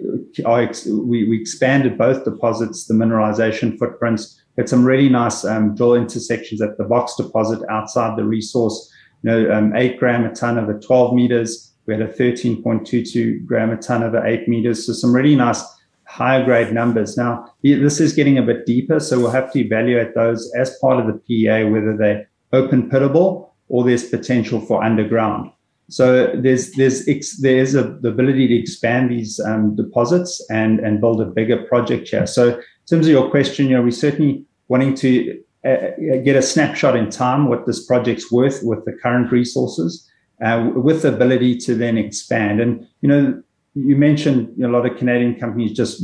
uh, 0.44 0.50
are, 0.50 0.72
we, 0.86 1.28
we 1.28 1.42
expanded 1.42 1.98
both 1.98 2.24
deposits, 2.24 2.86
the 2.86 2.94
mineralization 2.94 3.78
footprints, 3.78 4.42
had 4.58 4.70
some 4.70 4.84
really 4.84 5.10
nice 5.10 5.46
um, 5.46 5.76
drill 5.76 5.96
intersections 5.96 6.62
at 6.62 6.78
the 6.78 6.84
Box 6.84 7.16
deposit 7.16 7.62
outside 7.70 8.18
the 8.18 8.26
resource, 8.26 8.92
you 9.24 9.32
know, 9.32 9.52
um, 9.52 9.76
8 9.76 9.98
gram 9.98 10.26
a 10.26 10.34
ton 10.34 10.58
over 10.58 10.78
12 10.78 11.14
meters. 11.16 11.74
We 11.86 11.94
had 11.94 12.02
a 12.02 12.12
13.22 12.12 13.46
gram 13.46 13.72
a 13.72 13.78
ton 13.78 14.04
over 14.04 14.26
8 14.26 14.48
meters. 14.48 14.86
So 14.86 14.94
some 14.94 15.16
really 15.16 15.36
nice 15.36 15.64
higher 16.04 16.44
grade 16.44 16.74
numbers. 16.74 17.18
Now, 17.18 17.54
this 17.64 18.00
is 18.00 18.14
getting 18.14 18.38
a 18.38 18.44
bit 18.44 18.66
deeper, 18.66 19.00
so 19.00 19.20
we'll 19.20 19.32
have 19.32 19.52
to 19.54 19.60
evaluate 19.60 20.16
those 20.16 20.52
as 20.56 20.78
part 20.80 21.00
of 21.00 21.08
the 21.08 21.14
PEA, 21.14 21.66
whether 21.66 21.96
they're 21.96 22.30
open 22.52 22.90
pittable 22.90 23.52
or 23.70 23.84
there's 23.84 24.10
potential 24.10 24.60
for 24.60 24.84
underground. 24.84 25.52
So 25.90 26.28
there's 26.36 26.72
there's 26.74 27.06
there's 27.40 27.76
a, 27.76 27.98
the 28.02 28.10
ability 28.10 28.48
to 28.48 28.56
expand 28.56 29.12
these 29.12 29.40
um, 29.40 29.76
deposits 29.76 30.46
and 30.50 30.80
and 30.80 31.02
build 31.02 31.22
a 31.22 31.26
bigger 31.26 31.64
project 31.64 32.10
here. 32.10 32.28
So 32.28 32.50
in 32.50 32.64
terms 32.90 33.08
of 33.08 33.12
your 33.12 33.30
question, 33.30 33.68
you 33.68 33.76
know, 33.76 33.82
we're 33.82 33.92
certainly 33.92 34.46
wanting 34.68 34.94
to 34.96 35.42
uh, 35.66 35.70
uh, 35.70 36.18
get 36.24 36.36
a 36.36 36.42
snapshot 36.42 36.96
in 36.96 37.10
time 37.10 37.50
what 37.50 37.66
this 37.66 37.86
project's 37.86 38.32
worth 38.32 38.62
with 38.64 38.86
the 38.86 38.94
current 38.94 39.32
resources, 39.32 40.10
uh, 40.44 40.72
with 40.76 41.02
the 41.02 41.14
ability 41.14 41.58
to 41.58 41.76
then 41.76 41.98
expand. 41.98 42.62
And 42.62 42.88
you 43.02 43.10
know, 43.10 43.44
you 43.74 43.96
mentioned 43.96 44.54
you 44.56 44.64
know, 44.64 44.70
a 44.70 44.76
lot 44.78 44.86
of 44.86 44.98
Canadian 44.98 45.40
companies 45.40 45.74
just 45.74 46.02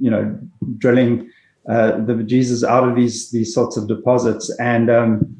you 0.00 0.10
know 0.10 0.38
drilling 0.78 1.30
uh, 1.68 2.04
the 2.04 2.22
Jesus 2.24 2.64
out 2.64 2.88
of 2.88 2.96
these 2.96 3.30
these 3.30 3.54
sorts 3.54 3.76
of 3.76 3.86
deposits 3.86 4.50
and 4.58 4.90
um, 4.90 5.36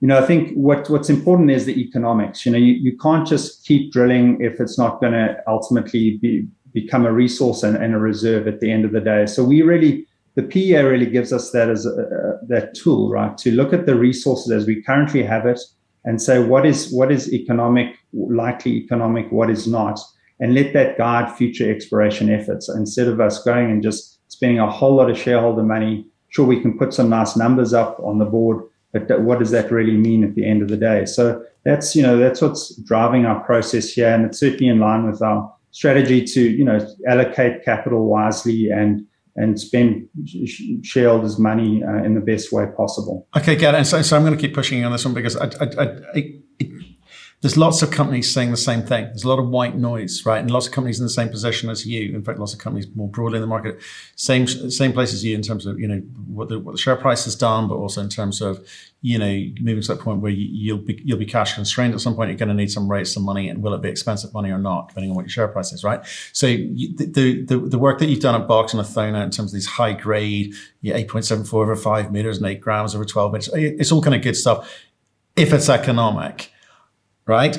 you 0.00 0.08
know, 0.08 0.18
I 0.18 0.26
think 0.26 0.52
what 0.54 0.88
what's 0.88 1.10
important 1.10 1.50
is 1.50 1.66
the 1.66 1.78
economics. 1.78 2.46
You 2.46 2.52
know, 2.52 2.58
you, 2.58 2.72
you 2.72 2.96
can't 2.96 3.26
just 3.26 3.66
keep 3.66 3.92
drilling 3.92 4.40
if 4.40 4.58
it's 4.58 4.78
not 4.78 5.00
going 5.00 5.12
to 5.12 5.36
ultimately 5.46 6.18
be 6.22 6.46
become 6.72 7.04
a 7.04 7.12
resource 7.12 7.62
and, 7.62 7.76
and, 7.76 7.94
a 7.94 7.98
reserve 7.98 8.46
at 8.46 8.60
the 8.60 8.70
end 8.70 8.84
of 8.84 8.92
the 8.92 9.00
day. 9.00 9.26
So 9.26 9.42
we 9.42 9.60
really, 9.62 10.06
the 10.36 10.44
PEA 10.44 10.82
really 10.82 11.06
gives 11.06 11.32
us 11.32 11.50
that 11.50 11.68
as 11.68 11.84
a, 11.84 12.38
that 12.46 12.74
tool, 12.74 13.10
right, 13.10 13.36
to 13.38 13.50
look 13.50 13.72
at 13.72 13.86
the 13.86 13.96
resources 13.96 14.52
as 14.52 14.66
we 14.66 14.80
currently 14.80 15.24
have 15.24 15.46
it 15.46 15.60
and 16.04 16.22
say 16.22 16.38
what 16.38 16.64
is 16.64 16.92
what 16.92 17.10
is 17.12 17.32
economic, 17.32 17.96
likely 18.12 18.72
economic, 18.72 19.30
what 19.30 19.50
is 19.50 19.66
not, 19.66 19.98
and 20.38 20.54
let 20.54 20.72
that 20.72 20.96
guide 20.96 21.36
future 21.36 21.70
exploration 21.70 22.30
efforts 22.30 22.68
instead 22.68 23.08
of 23.08 23.20
us 23.20 23.42
going 23.42 23.70
and 23.70 23.82
just 23.82 24.20
spending 24.28 24.60
a 24.60 24.70
whole 24.70 24.94
lot 24.94 25.10
of 25.10 25.18
shareholder 25.18 25.62
money. 25.62 26.06
Sure, 26.28 26.46
we 26.46 26.60
can 26.60 26.78
put 26.78 26.94
some 26.94 27.10
nice 27.10 27.36
numbers 27.36 27.74
up 27.74 27.98
on 28.00 28.18
the 28.18 28.24
board 28.24 28.62
but 28.92 29.22
what 29.22 29.38
does 29.38 29.50
that 29.52 29.70
really 29.70 29.96
mean 29.96 30.24
at 30.24 30.34
the 30.34 30.48
end 30.48 30.62
of 30.62 30.68
the 30.68 30.76
day? 30.76 31.04
So 31.06 31.44
that's 31.64 31.94
you 31.94 32.02
know 32.02 32.16
that's 32.16 32.40
what's 32.40 32.74
driving 32.82 33.26
our 33.26 33.42
process 33.44 33.92
here, 33.92 34.12
and 34.12 34.24
it's 34.24 34.40
certainly 34.40 34.68
in 34.68 34.80
line 34.80 35.08
with 35.08 35.22
our 35.22 35.52
strategy 35.70 36.24
to 36.24 36.40
you 36.40 36.64
know 36.64 36.86
allocate 37.08 37.64
capital 37.64 38.06
wisely 38.06 38.70
and 38.70 39.06
and 39.36 39.60
spend 39.60 40.08
shareholders' 40.82 41.38
money 41.38 41.82
uh, 41.82 42.02
in 42.02 42.14
the 42.14 42.20
best 42.20 42.52
way 42.52 42.66
possible. 42.76 43.26
Okay, 43.36 43.54
it. 43.54 43.62
And 43.62 43.86
so, 43.86 44.02
so 44.02 44.16
I'm 44.16 44.22
going 44.22 44.36
to 44.36 44.40
keep 44.40 44.54
pushing 44.54 44.84
on 44.84 44.92
this 44.92 45.04
one 45.04 45.14
because 45.14 45.36
I, 45.36 45.46
I, 45.60 45.84
I, 46.14 46.39
there's 47.42 47.56
lots 47.56 47.80
of 47.80 47.90
companies 47.90 48.32
saying 48.32 48.50
the 48.50 48.56
same 48.56 48.82
thing. 48.82 49.04
There's 49.04 49.24
a 49.24 49.28
lot 49.28 49.38
of 49.38 49.48
white 49.48 49.74
noise, 49.74 50.26
right? 50.26 50.38
And 50.38 50.50
lots 50.50 50.66
of 50.66 50.74
companies 50.74 51.00
in 51.00 51.06
the 51.06 51.10
same 51.10 51.30
position 51.30 51.70
as 51.70 51.86
you. 51.86 52.14
In 52.14 52.22
fact, 52.22 52.38
lots 52.38 52.52
of 52.52 52.58
companies 52.58 52.86
more 52.94 53.08
broadly 53.08 53.36
in 53.36 53.40
the 53.40 53.46
market, 53.46 53.80
same 54.14 54.46
same 54.46 54.92
place 54.92 55.14
as 55.14 55.24
you 55.24 55.34
in 55.34 55.40
terms 55.40 55.64
of 55.64 55.80
you 55.80 55.88
know 55.88 56.00
what 56.26 56.50
the, 56.50 56.58
what 56.58 56.72
the 56.72 56.78
share 56.78 56.96
price 56.96 57.24
has 57.24 57.34
done, 57.34 57.66
but 57.66 57.76
also 57.76 58.02
in 58.02 58.10
terms 58.10 58.42
of 58.42 58.62
you 59.00 59.18
know 59.18 59.42
moving 59.62 59.80
to 59.80 59.94
that 59.94 60.00
point 60.00 60.20
where 60.20 60.30
you, 60.30 60.76
will 60.76 60.82
be 60.82 61.00
you'll 61.02 61.18
be 61.18 61.24
cash 61.24 61.54
constrained 61.54 61.94
at 61.94 62.00
some 62.02 62.14
point. 62.14 62.28
You're 62.28 62.36
going 62.36 62.50
to 62.50 62.54
need 62.54 62.70
some 62.70 62.90
raise 62.90 63.14
some 63.14 63.22
money, 63.22 63.48
and 63.48 63.62
will 63.62 63.72
it 63.72 63.80
be 63.80 63.88
expensive 63.88 64.34
money 64.34 64.50
or 64.50 64.58
not, 64.58 64.88
depending 64.88 65.10
on 65.10 65.16
what 65.16 65.22
your 65.22 65.30
share 65.30 65.48
price 65.48 65.72
is, 65.72 65.82
right? 65.82 66.04
So 66.34 66.46
you, 66.46 66.94
the, 66.94 67.42
the 67.46 67.56
the 67.56 67.78
work 67.78 68.00
that 68.00 68.10
you've 68.10 68.20
done 68.20 68.38
at 68.38 68.46
Box 68.46 68.74
and 68.74 68.82
Athona 68.82 69.22
in 69.22 69.30
terms 69.30 69.50
of 69.50 69.54
these 69.54 69.66
high 69.66 69.94
grade, 69.94 70.52
yeah, 70.82 70.98
8.74 70.98 71.54
over 71.54 71.74
five 71.74 72.12
meters 72.12 72.36
and 72.36 72.46
eight 72.46 72.60
grams 72.60 72.94
over 72.94 73.06
12 73.06 73.32
meters, 73.32 73.50
it's 73.54 73.90
all 73.90 74.02
kind 74.02 74.14
of 74.14 74.20
good 74.20 74.36
stuff 74.36 74.70
if 75.36 75.54
it's 75.54 75.70
economic 75.70 76.52
right? 77.30 77.56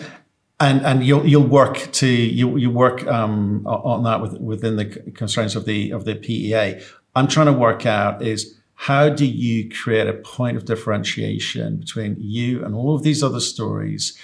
And 0.59 0.85
and 0.85 1.03
you'll 1.03 1.25
you'll 1.25 1.47
work 1.61 1.91
to 1.93 2.07
you 2.07 2.57
you 2.57 2.69
work 2.69 3.07
um, 3.07 3.65
on 3.65 4.03
that 4.03 4.21
with, 4.21 4.33
within 4.39 4.75
the 4.75 4.85
constraints 5.15 5.55
of 5.55 5.65
the 5.65 5.91
of 5.91 6.05
the 6.05 6.15
PEA. 6.15 6.81
I'm 7.15 7.27
trying 7.27 7.47
to 7.47 7.53
work 7.67 7.85
out 7.85 8.21
is 8.21 8.59
how 8.75 9.09
do 9.09 9.25
you 9.25 9.69
create 9.69 10.07
a 10.07 10.13
point 10.13 10.57
of 10.57 10.65
differentiation 10.65 11.77
between 11.77 12.15
you 12.19 12.63
and 12.65 12.75
all 12.75 12.95
of 12.95 13.03
these 13.03 13.23
other 13.23 13.39
stories? 13.39 14.17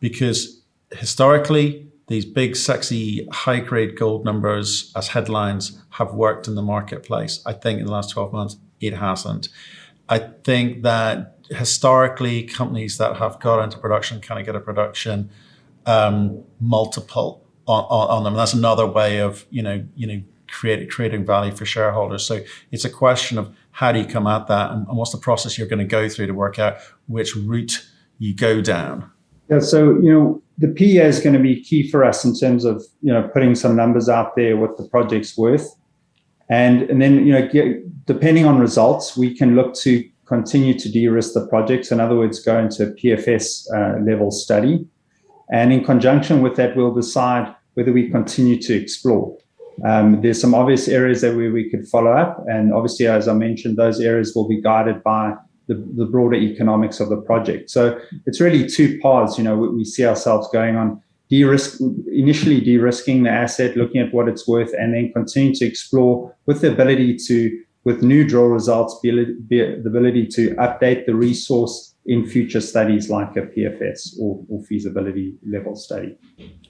Because 0.00 0.62
historically, 0.92 1.88
these 2.08 2.24
big, 2.24 2.56
sexy, 2.56 3.26
high 3.32 3.60
grade 3.60 3.98
gold 3.98 4.24
numbers 4.24 4.92
as 4.94 5.08
headlines 5.08 5.82
have 5.90 6.14
worked 6.14 6.46
in 6.46 6.54
the 6.54 6.62
marketplace. 6.62 7.42
I 7.44 7.52
think 7.52 7.80
in 7.80 7.86
the 7.86 7.92
last 7.92 8.10
12 8.10 8.32
months, 8.32 8.56
it 8.80 8.94
hasn't. 8.94 9.48
I 10.08 10.18
think 10.18 10.82
that 10.82 11.35
historically 11.50 12.42
companies 12.42 12.98
that 12.98 13.16
have 13.16 13.38
got 13.40 13.62
into 13.62 13.78
production 13.78 14.20
kind 14.20 14.40
of 14.40 14.46
get 14.46 14.56
a 14.56 14.60
production 14.60 15.30
um, 15.86 16.42
multiple 16.60 17.44
on, 17.66 17.84
on, 17.84 18.10
on, 18.18 18.24
them. 18.24 18.34
That's 18.34 18.54
another 18.54 18.86
way 18.86 19.20
of 19.20 19.46
you 19.50 19.62
know 19.62 19.84
you 19.94 20.06
know 20.06 20.22
create, 20.48 20.90
creating 20.90 21.24
value 21.24 21.54
for 21.54 21.64
shareholders. 21.64 22.26
So 22.26 22.42
it's 22.72 22.84
a 22.84 22.90
question 22.90 23.38
of 23.38 23.54
how 23.72 23.92
do 23.92 23.98
you 23.98 24.06
come 24.06 24.26
at 24.26 24.46
that, 24.48 24.72
and, 24.72 24.86
and 24.88 24.96
what's 24.96 25.12
the 25.12 25.18
process 25.18 25.58
you're 25.58 25.68
going 25.68 25.78
to 25.78 25.84
go 25.84 26.08
through 26.08 26.26
to 26.26 26.34
work 26.34 26.58
out 26.58 26.78
which 27.06 27.36
route 27.36 27.86
you 28.18 28.34
go 28.34 28.60
down. 28.60 29.10
Yeah, 29.48 29.60
so 29.60 29.90
you 30.00 30.12
know 30.12 30.42
the 30.58 30.68
PEA 30.68 31.00
is 31.00 31.20
going 31.20 31.34
to 31.34 31.42
be 31.42 31.62
key 31.62 31.88
for 31.88 32.04
us 32.04 32.24
in 32.24 32.34
terms 32.34 32.64
of 32.64 32.82
you 33.02 33.12
know 33.12 33.28
putting 33.28 33.54
some 33.54 33.76
numbers 33.76 34.08
out 34.08 34.36
there, 34.36 34.56
what 34.56 34.76
the 34.76 34.84
project's 34.88 35.36
worth, 35.36 35.68
and 36.48 36.82
and 36.82 37.00
then 37.00 37.26
you 37.26 37.32
know 37.32 37.46
get, 37.46 38.06
depending 38.06 38.46
on 38.46 38.58
results, 38.58 39.16
we 39.16 39.36
can 39.36 39.54
look 39.54 39.74
to 39.74 40.08
continue 40.26 40.78
to 40.78 40.90
de-risk 40.90 41.34
the 41.34 41.46
projects. 41.46 41.90
In 41.90 42.00
other 42.00 42.16
words, 42.16 42.40
go 42.40 42.58
into 42.58 42.84
a 42.84 42.90
PFS 42.92 43.66
uh, 43.74 44.00
level 44.00 44.30
study. 44.30 44.86
And 45.50 45.72
in 45.72 45.84
conjunction 45.84 46.42
with 46.42 46.56
that, 46.56 46.76
we'll 46.76 46.94
decide 46.94 47.54
whether 47.74 47.92
we 47.92 48.10
continue 48.10 48.60
to 48.62 48.74
explore. 48.74 49.36
Um, 49.84 50.20
there's 50.22 50.40
some 50.40 50.54
obvious 50.54 50.88
areas 50.88 51.20
that 51.20 51.36
we, 51.36 51.50
we 51.50 51.70
could 51.70 51.86
follow 51.86 52.12
up. 52.12 52.44
And 52.48 52.72
obviously, 52.72 53.06
as 53.06 53.28
I 53.28 53.34
mentioned, 53.34 53.76
those 53.76 54.00
areas 54.00 54.34
will 54.34 54.48
be 54.48 54.60
guided 54.60 55.02
by 55.02 55.34
the, 55.68 55.74
the 55.96 56.06
broader 56.06 56.36
economics 56.36 57.00
of 57.00 57.08
the 57.08 57.16
project. 57.16 57.70
So 57.70 57.98
it's 58.24 58.40
really 58.40 58.66
two 58.68 58.98
paths. 59.00 59.36
You 59.38 59.44
know, 59.44 59.56
we, 59.56 59.68
we 59.68 59.84
see 59.84 60.06
ourselves 60.06 60.48
going 60.52 60.76
on 60.76 61.02
de-risk, 61.28 61.80
initially 62.12 62.60
de-risking 62.60 63.24
the 63.24 63.30
asset, 63.30 63.76
looking 63.76 64.00
at 64.00 64.14
what 64.14 64.28
it's 64.28 64.46
worth, 64.46 64.72
and 64.78 64.94
then 64.94 65.12
continue 65.12 65.54
to 65.54 65.66
explore 65.66 66.34
with 66.46 66.60
the 66.60 66.72
ability 66.72 67.16
to 67.16 67.62
with 67.86 68.02
new 68.02 68.26
drill 68.26 68.48
results, 68.48 68.98
be, 69.00 69.12
be 69.46 69.58
the 69.58 69.88
ability 69.88 70.26
to 70.26 70.50
update 70.56 71.06
the 71.06 71.14
resource 71.14 71.94
in 72.04 72.26
future 72.26 72.60
studies 72.60 73.08
like 73.08 73.36
a 73.36 73.42
PFS 73.42 74.18
or, 74.20 74.44
or 74.48 74.60
feasibility 74.64 75.36
level 75.48 75.76
study. 75.76 76.18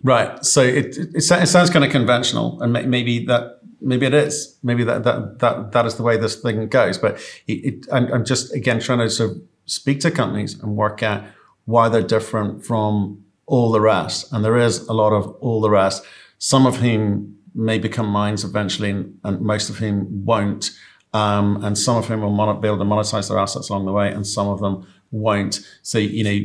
Right. 0.02 0.44
So 0.44 0.61
it, 0.61 0.98
it, 0.98 1.14
it 1.14 1.22
sounds 1.22 1.70
kind 1.70 1.87
of 1.87 1.90
conventional, 1.90 2.61
and 2.61 2.70
maybe 2.74 3.24
that 3.24 3.61
maybe 3.81 4.05
it 4.05 4.12
is. 4.12 4.59
Maybe 4.62 4.85
that 4.85 5.05
that 5.05 5.38
that, 5.38 5.72
that 5.72 5.87
is 5.87 5.94
the 5.94 6.02
way 6.02 6.18
this 6.18 6.37
thing 6.37 6.68
goes. 6.68 6.98
But 6.98 7.18
it, 7.46 7.87
I'm, 7.90 8.12
I'm 8.12 8.24
just 8.26 8.55
again 8.55 8.79
trying 8.79 8.98
to 8.98 9.09
sort 9.09 9.31
of 9.31 9.37
speak 9.64 10.00
to 10.00 10.11
companies 10.11 10.62
and 10.62 10.76
work 10.76 11.02
out 11.02 11.24
why 11.64 11.88
they're 11.88 12.02
different 12.02 12.62
from 12.62 13.24
all 13.46 13.72
the 13.72 13.81
rest. 13.81 14.31
And 14.35 14.44
there 14.44 14.59
is 14.59 14.87
a 14.87 14.92
lot 14.92 15.14
of 15.14 15.31
all 15.40 15.62
the 15.62 15.70
rest. 15.70 16.05
Some 16.38 16.66
of 16.66 16.76
whom 16.76 17.38
may 17.55 17.79
become 17.79 18.07
mines 18.07 18.44
eventually, 18.44 18.90
and, 18.90 19.18
and 19.24 19.40
most 19.40 19.70
of 19.70 19.79
whom 19.79 20.26
won't. 20.26 20.70
Um, 21.16 21.64
and 21.64 21.74
some 21.87 21.96
of 22.00 22.05
whom 22.09 22.20
will 22.20 22.37
mon- 22.40 22.61
be 22.61 22.68
able 22.70 22.79
to 22.79 22.85
monetize 22.85 23.26
their 23.29 23.38
assets 23.38 23.66
along 23.70 23.87
the 23.87 23.92
way, 23.92 24.09
and 24.16 24.26
some 24.37 24.48
of 24.55 24.59
them 24.61 24.74
won't. 25.11 25.55
So 25.83 25.98
you 25.98 26.24
know, 26.24 26.38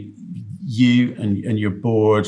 you 0.63 1.15
and, 1.21 1.31
and 1.49 1.59
your 1.59 1.71
board, 1.87 2.25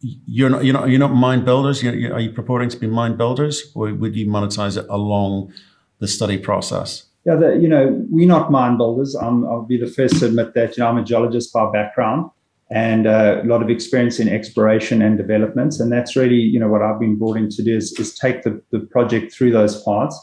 you're 0.00 0.50
not 0.54 0.64
you're 0.64 0.78
not 0.78 0.88
you're 0.90 1.04
not 1.06 1.14
mine 1.14 1.44
builders. 1.44 1.82
You're, 1.82 1.94
you're, 1.94 2.14
are 2.14 2.20
you 2.20 2.32
purporting 2.32 2.70
to 2.70 2.78
be 2.84 2.88
mind 3.00 3.14
builders, 3.16 3.56
or 3.74 3.94
would 4.00 4.16
you 4.16 4.26
monetize 4.26 4.76
it 4.80 4.86
along 4.88 5.52
the 6.00 6.08
study 6.08 6.38
process? 6.38 7.04
Yeah, 7.24 7.36
the, 7.36 7.56
you 7.62 7.68
know, 7.68 7.84
we're 8.10 8.32
not 8.36 8.50
mind 8.50 8.78
builders. 8.78 9.14
I'm, 9.14 9.44
I'll 9.44 9.68
be 9.74 9.78
the 9.78 9.92
first 9.98 10.18
to 10.20 10.26
admit 10.26 10.54
that. 10.54 10.76
You 10.76 10.82
know, 10.82 10.90
I'm 10.90 10.98
a 10.98 11.04
geologist 11.04 11.52
by 11.52 11.70
background 11.70 12.30
and 12.70 13.06
uh, 13.06 13.40
a 13.42 13.46
lot 13.46 13.62
of 13.62 13.70
experience 13.70 14.20
in 14.20 14.28
exploration 14.28 15.00
and 15.02 15.16
developments, 15.16 15.80
And 15.80 15.90
that's 15.90 16.16
really, 16.16 16.36
you 16.36 16.60
know, 16.60 16.68
what 16.68 16.82
I've 16.82 17.00
been 17.00 17.16
brought 17.16 17.38
in 17.38 17.48
to 17.50 17.62
do 17.62 17.76
is, 17.76 17.98
is 17.98 18.14
take 18.14 18.42
the, 18.42 18.62
the 18.70 18.80
project 18.80 19.32
through 19.32 19.52
those 19.52 19.82
parts. 19.82 20.16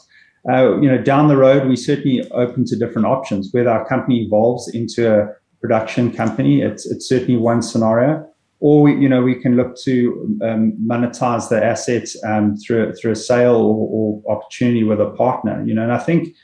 Uh, 0.48 0.80
you 0.80 0.88
know, 0.88 0.98
down 0.98 1.28
the 1.28 1.36
road, 1.36 1.66
we 1.66 1.76
certainly 1.76 2.28
open 2.30 2.64
to 2.64 2.76
different 2.76 3.06
options. 3.06 3.50
Whether 3.52 3.70
our 3.70 3.86
company 3.86 4.22
evolves 4.22 4.68
into 4.72 5.12
a 5.12 5.28
production 5.60 6.12
company, 6.12 6.62
it's, 6.62 6.86
it's 6.86 7.08
certainly 7.08 7.36
one 7.36 7.62
scenario. 7.62 8.28
Or 8.60 8.82
we, 8.82 8.96
you 8.96 9.08
know, 9.08 9.22
we 9.22 9.34
can 9.34 9.56
look 9.56 9.76
to 9.82 10.38
um, 10.42 10.72
monetize 10.84 11.48
the 11.48 11.62
assets 11.62 12.16
um, 12.24 12.56
through 12.56 12.94
through 12.94 13.12
a 13.12 13.16
sale 13.16 13.56
or, 13.56 14.22
or, 14.26 14.34
opportunity 14.34 14.82
with 14.82 14.98
a 14.98 15.10
partner. 15.10 15.62
You 15.66 15.74
know, 15.74 15.82
and 15.82 15.92
I 15.92 15.98
think, 15.98 16.34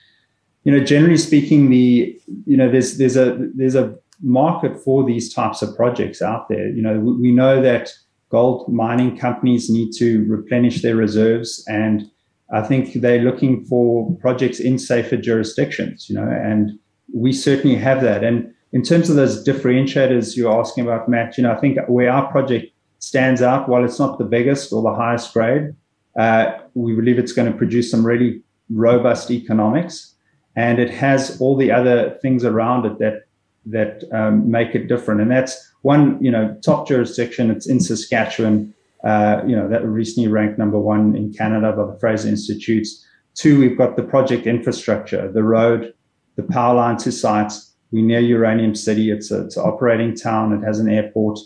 you 0.64 0.72
know, 0.72 0.84
generally 0.84 1.16
speaking, 1.16 1.70
the 1.70 2.14
you 2.44 2.56
know, 2.56 2.70
there's 2.70 2.98
there's 2.98 3.16
a 3.16 3.38
there's 3.54 3.74
a 3.74 3.96
market 4.20 4.78
for 4.78 5.04
these 5.04 5.32
types 5.32 5.62
of 5.62 5.74
projects 5.74 6.20
out 6.20 6.50
there. 6.50 6.68
You 6.68 6.82
know, 6.82 7.00
we, 7.00 7.16
we 7.16 7.32
know 7.32 7.62
that 7.62 7.90
gold 8.28 8.70
mining 8.70 9.16
companies 9.16 9.70
need 9.70 9.92
to 9.92 10.24
replenish 10.26 10.82
their 10.82 10.96
reserves 10.96 11.64
and 11.66 12.10
I 12.52 12.62
think 12.62 12.92
they're 12.94 13.22
looking 13.22 13.64
for 13.64 14.14
projects 14.20 14.60
in 14.60 14.78
safer 14.78 15.16
jurisdictions, 15.16 16.08
you 16.08 16.14
know, 16.14 16.28
and 16.28 16.78
we 17.14 17.32
certainly 17.32 17.76
have 17.76 18.02
that. 18.02 18.22
And 18.22 18.52
in 18.72 18.82
terms 18.82 19.10
of 19.10 19.16
those 19.16 19.44
differentiators 19.44 20.36
you're 20.36 20.58
asking 20.60 20.84
about, 20.84 21.08
Matt, 21.08 21.36
you 21.36 21.44
know, 21.44 21.52
I 21.52 21.56
think 21.56 21.78
where 21.88 22.10
our 22.10 22.30
project 22.30 22.72
stands 22.98 23.42
out, 23.42 23.68
while 23.68 23.84
it's 23.84 23.98
not 23.98 24.18
the 24.18 24.24
biggest 24.24 24.72
or 24.72 24.82
the 24.82 24.94
highest 24.94 25.32
grade, 25.32 25.74
uh, 26.18 26.52
we 26.74 26.94
believe 26.94 27.18
it's 27.18 27.32
going 27.32 27.50
to 27.50 27.56
produce 27.56 27.90
some 27.90 28.06
really 28.06 28.42
robust 28.70 29.30
economics, 29.30 30.14
and 30.56 30.78
it 30.78 30.90
has 30.90 31.40
all 31.40 31.56
the 31.56 31.72
other 31.72 32.18
things 32.22 32.44
around 32.44 32.84
it 32.86 32.98
that 32.98 33.24
that 33.64 34.04
um, 34.12 34.50
make 34.50 34.74
it 34.74 34.88
different. 34.88 35.20
And 35.20 35.30
that's 35.30 35.72
one, 35.82 36.22
you 36.22 36.30
know, 36.30 36.56
top 36.64 36.88
jurisdiction. 36.88 37.50
It's 37.50 37.66
in 37.66 37.80
Saskatchewan. 37.80 38.74
Uh, 39.04 39.42
you 39.46 39.56
know, 39.56 39.68
that 39.68 39.84
recently 39.84 40.28
ranked 40.28 40.58
number 40.58 40.78
one 40.78 41.16
in 41.16 41.32
Canada 41.32 41.72
by 41.72 41.84
the 41.86 41.98
Fraser 41.98 42.28
Institutes. 42.28 43.04
Two, 43.34 43.58
we've 43.58 43.76
got 43.76 43.96
the 43.96 44.02
project 44.02 44.46
infrastructure, 44.46 45.30
the 45.32 45.42
road, 45.42 45.92
the 46.36 46.42
power 46.42 46.74
line 46.74 46.96
to 46.98 47.10
sites. 47.10 47.74
We're 47.90 48.04
near 48.04 48.20
Uranium 48.20 48.74
City. 48.74 49.10
It's, 49.10 49.30
a, 49.30 49.44
it's 49.44 49.56
an 49.56 49.64
operating 49.64 50.14
town. 50.14 50.52
It 50.52 50.64
has 50.64 50.78
an 50.78 50.88
airport. 50.88 51.38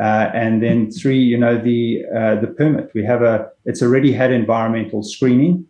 Uh, 0.00 0.30
and 0.34 0.62
then 0.62 0.90
three, 0.90 1.18
you 1.18 1.36
know, 1.36 1.56
the 1.58 2.02
uh, 2.16 2.34
the 2.36 2.46
permit. 2.46 2.90
We 2.94 3.04
have 3.04 3.22
a. 3.22 3.48
It's 3.66 3.82
already 3.82 4.12
had 4.12 4.32
environmental 4.32 5.02
screening, 5.02 5.66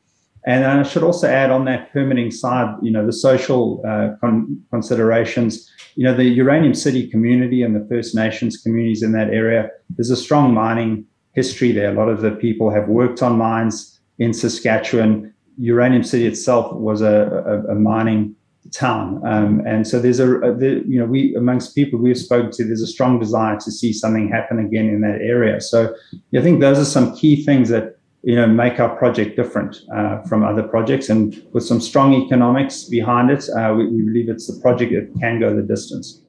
and 0.47 0.65
I 0.65 0.83
should 0.85 1.03
also 1.03 1.29
add 1.29 1.51
on 1.51 1.65
that 1.67 1.93
permitting 1.93 2.31
side, 2.31 2.77
you 2.83 2.91
know, 2.91 3.05
the 3.05 3.13
social 3.13 3.83
uh, 3.87 4.11
con- 4.21 4.63
considerations. 4.71 5.69
You 5.97 6.05
know, 6.05 6.15
the 6.15 6.25
Uranium 6.25 6.73
City 6.73 7.11
community 7.11 7.63
and 7.63 7.75
the 7.75 7.87
First 7.89 8.15
Nations 8.15 8.57
communities 8.57 9.03
in 9.03 9.13
that 9.13 9.29
area. 9.29 9.69
There's 9.91 10.11
a 10.11 10.17
strong 10.17 10.55
mining 10.55 11.05
history 11.33 11.73
there. 11.73 11.91
A 11.91 11.95
lot 11.95 12.09
of 12.09 12.21
the 12.21 12.31
people 12.31 12.71
have 12.71 12.89
worked 12.89 13.23
on 13.23 13.37
mines 13.37 14.01
in 14.19 14.33
Saskatchewan. 14.33 15.33
Uranium 15.59 16.03
City 16.03 16.27
itself 16.27 16.73
was 16.73 17.03
a, 17.03 17.43
a, 17.69 17.73
a 17.73 17.75
mining 17.75 18.35
town, 18.71 19.21
um, 19.27 19.61
and 19.67 19.87
so 19.87 19.99
there's 19.99 20.21
a, 20.21 20.39
a 20.41 20.55
the, 20.55 20.83
you 20.87 20.99
know 20.99 21.05
we 21.05 21.35
amongst 21.35 21.75
people 21.75 21.99
we've 21.99 22.17
spoken 22.19 22.51
to, 22.53 22.65
there's 22.65 22.81
a 22.81 22.87
strong 22.87 23.19
desire 23.19 23.59
to 23.59 23.71
see 23.71 23.93
something 23.93 24.29
happen 24.29 24.59
again 24.59 24.87
in 24.89 25.01
that 25.01 25.21
area. 25.21 25.61
So 25.61 25.95
I 26.35 26.41
think 26.41 26.61
those 26.61 26.79
are 26.79 26.85
some 26.85 27.15
key 27.17 27.45
things 27.45 27.69
that 27.69 27.99
you 28.23 28.37
know 28.37 28.47
make 28.47 28.81
our 28.81 28.97
project 28.97 29.37
different 29.37 29.77
uh, 29.95 30.23
from 30.23 30.43
other 30.45 30.63
projects, 30.63 31.11
and 31.11 31.45
with 31.53 31.65
some 31.65 31.81
strong 31.81 32.15
economics 32.15 32.85
behind 32.85 33.31
it, 33.31 33.49
uh, 33.51 33.75
we, 33.77 33.89
we 33.89 34.03
believe 34.03 34.29
it's 34.29 34.47
the 34.47 34.59
project 34.63 34.93
that 34.93 35.21
can 35.21 35.41
go 35.41 35.55
the 35.55 35.63
distance. 35.63 36.22